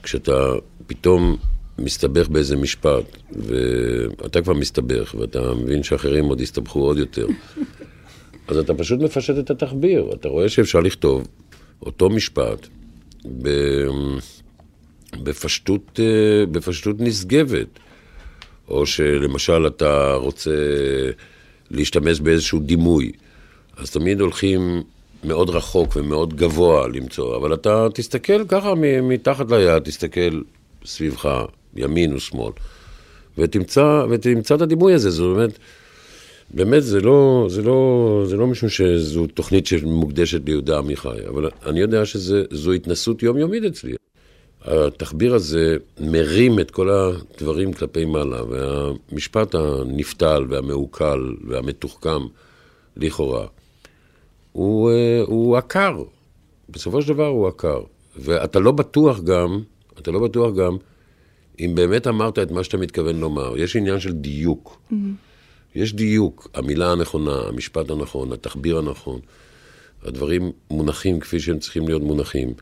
[0.02, 0.52] כשאתה
[0.86, 1.36] פתאום
[1.78, 7.26] מסתבך באיזה משפט, ואתה כבר מסתבך, ואתה מבין שאחרים עוד יסתבכו עוד יותר,
[8.48, 10.10] אז אתה פשוט מפשט את התחביר.
[10.14, 11.26] אתה רואה שאפשר לכתוב
[11.82, 12.66] אותו משפט
[15.22, 17.68] בפשטות, אה, בפשטות נשגבת.
[18.68, 20.50] או שלמשל אתה רוצה
[21.70, 23.12] להשתמש באיזשהו דימוי,
[23.76, 24.82] אז תמיד הולכים
[25.24, 30.42] מאוד רחוק ומאוד גבוה למצוא, אבל אתה תסתכל ככה מתחת ליד, תסתכל
[30.84, 31.44] סביבך,
[31.76, 32.52] ימין ושמאל,
[33.38, 35.58] ותמצא, ותמצא את הדימוי הזה, זאת אומרת...
[36.50, 41.80] באמת, זה לא, זה לא, זה לא משום שזו תוכנית שמוקדשת ליהודה עמיחי, אבל אני
[41.80, 43.94] יודע שזו התנסות יומיומית אצלי.
[44.64, 52.20] התחביר הזה מרים את כל הדברים כלפי מעלה, והמשפט הנפתל והמעוקל והמתוחכם,
[52.96, 53.46] לכאורה,
[54.52, 56.02] הוא, אה, הוא עקר.
[56.68, 57.80] בסופו של דבר הוא עקר.
[58.16, 59.60] ואתה לא בטוח גם,
[59.98, 60.76] אתה לא בטוח גם,
[61.60, 63.58] אם באמת אמרת את מה שאתה מתכוון לומר.
[63.58, 64.78] יש עניין של דיוק.
[64.92, 65.29] Mm-hmm.
[65.74, 69.20] יש דיוק, המילה הנכונה, המשפט הנכון, התחביר הנכון.
[70.04, 72.52] הדברים מונחים כפי שהם צריכים להיות מונחים.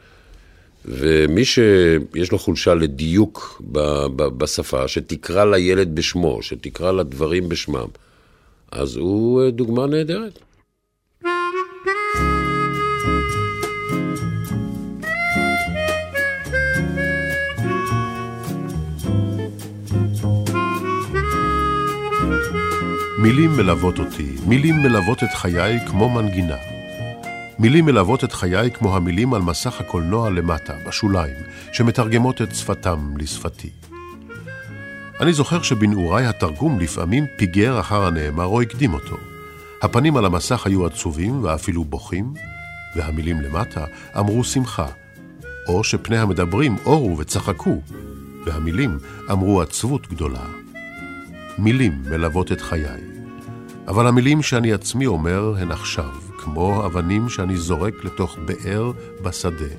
[0.85, 3.63] ומי שיש לו חולשה לדיוק
[4.39, 7.89] בשפה, שתקרא לילד בשמו, שתקרא לדברים בשמם,
[8.73, 10.39] אז הוא אה, דוגמה נהדרת.
[23.29, 26.57] מילים מלוות אותי, מילים מלוות את חיי כמו מנגינה.
[27.59, 31.35] מילים מלוות את חיי כמו המילים על מסך הקולנוע למטה, בשוליים,
[31.73, 33.71] שמתרגמות את שפתם לשפתי.
[35.21, 39.17] אני זוכר שבנעוריי התרגום לפעמים פיגר אחר הנאמר או הקדים אותו.
[39.83, 42.35] הפנים על המסך היו עצובים ואפילו בוכים,
[42.97, 43.85] והמילים למטה
[44.19, 44.87] אמרו שמחה,
[45.67, 47.81] או שפני המדברים אורו וצחקו,
[48.47, 48.99] והמילים
[49.31, 50.45] אמרו עצבות גדולה.
[51.59, 53.18] מילים מלוות את חיי,
[53.89, 59.75] אבל המילים שאני עצמי אומר הן עכשיו, כמו אבנים שאני זורק לתוך באר בשדה,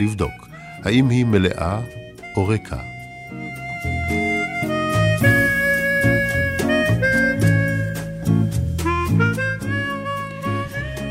[0.00, 0.48] לבדוק
[0.82, 1.80] האם היא מלאה
[2.36, 2.76] או ריקה.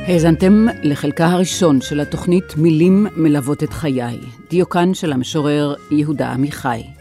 [0.08, 4.20] האזנתם לחלקה הראשון של התוכנית מילים מלוות את חיי,
[4.50, 6.95] דיוקן של המשורר יהודה עמיחי.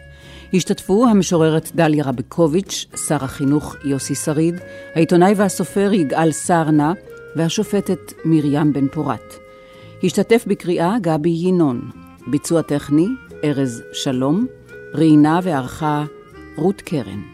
[0.55, 4.55] השתתפו המשוררת דליה רביקוביץ', שר החינוך יוסי שריד,
[4.95, 6.93] העיתונאי והסופר יגאל סרנה
[7.37, 9.35] והשופטת מרים בן פורת.
[10.05, 11.91] השתתף בקריאה גבי ינון,
[12.27, 13.07] ביצוע טכני
[13.45, 14.47] ארז שלום,
[14.95, 16.05] ראיינה וערכה
[16.57, 17.34] רות קרן.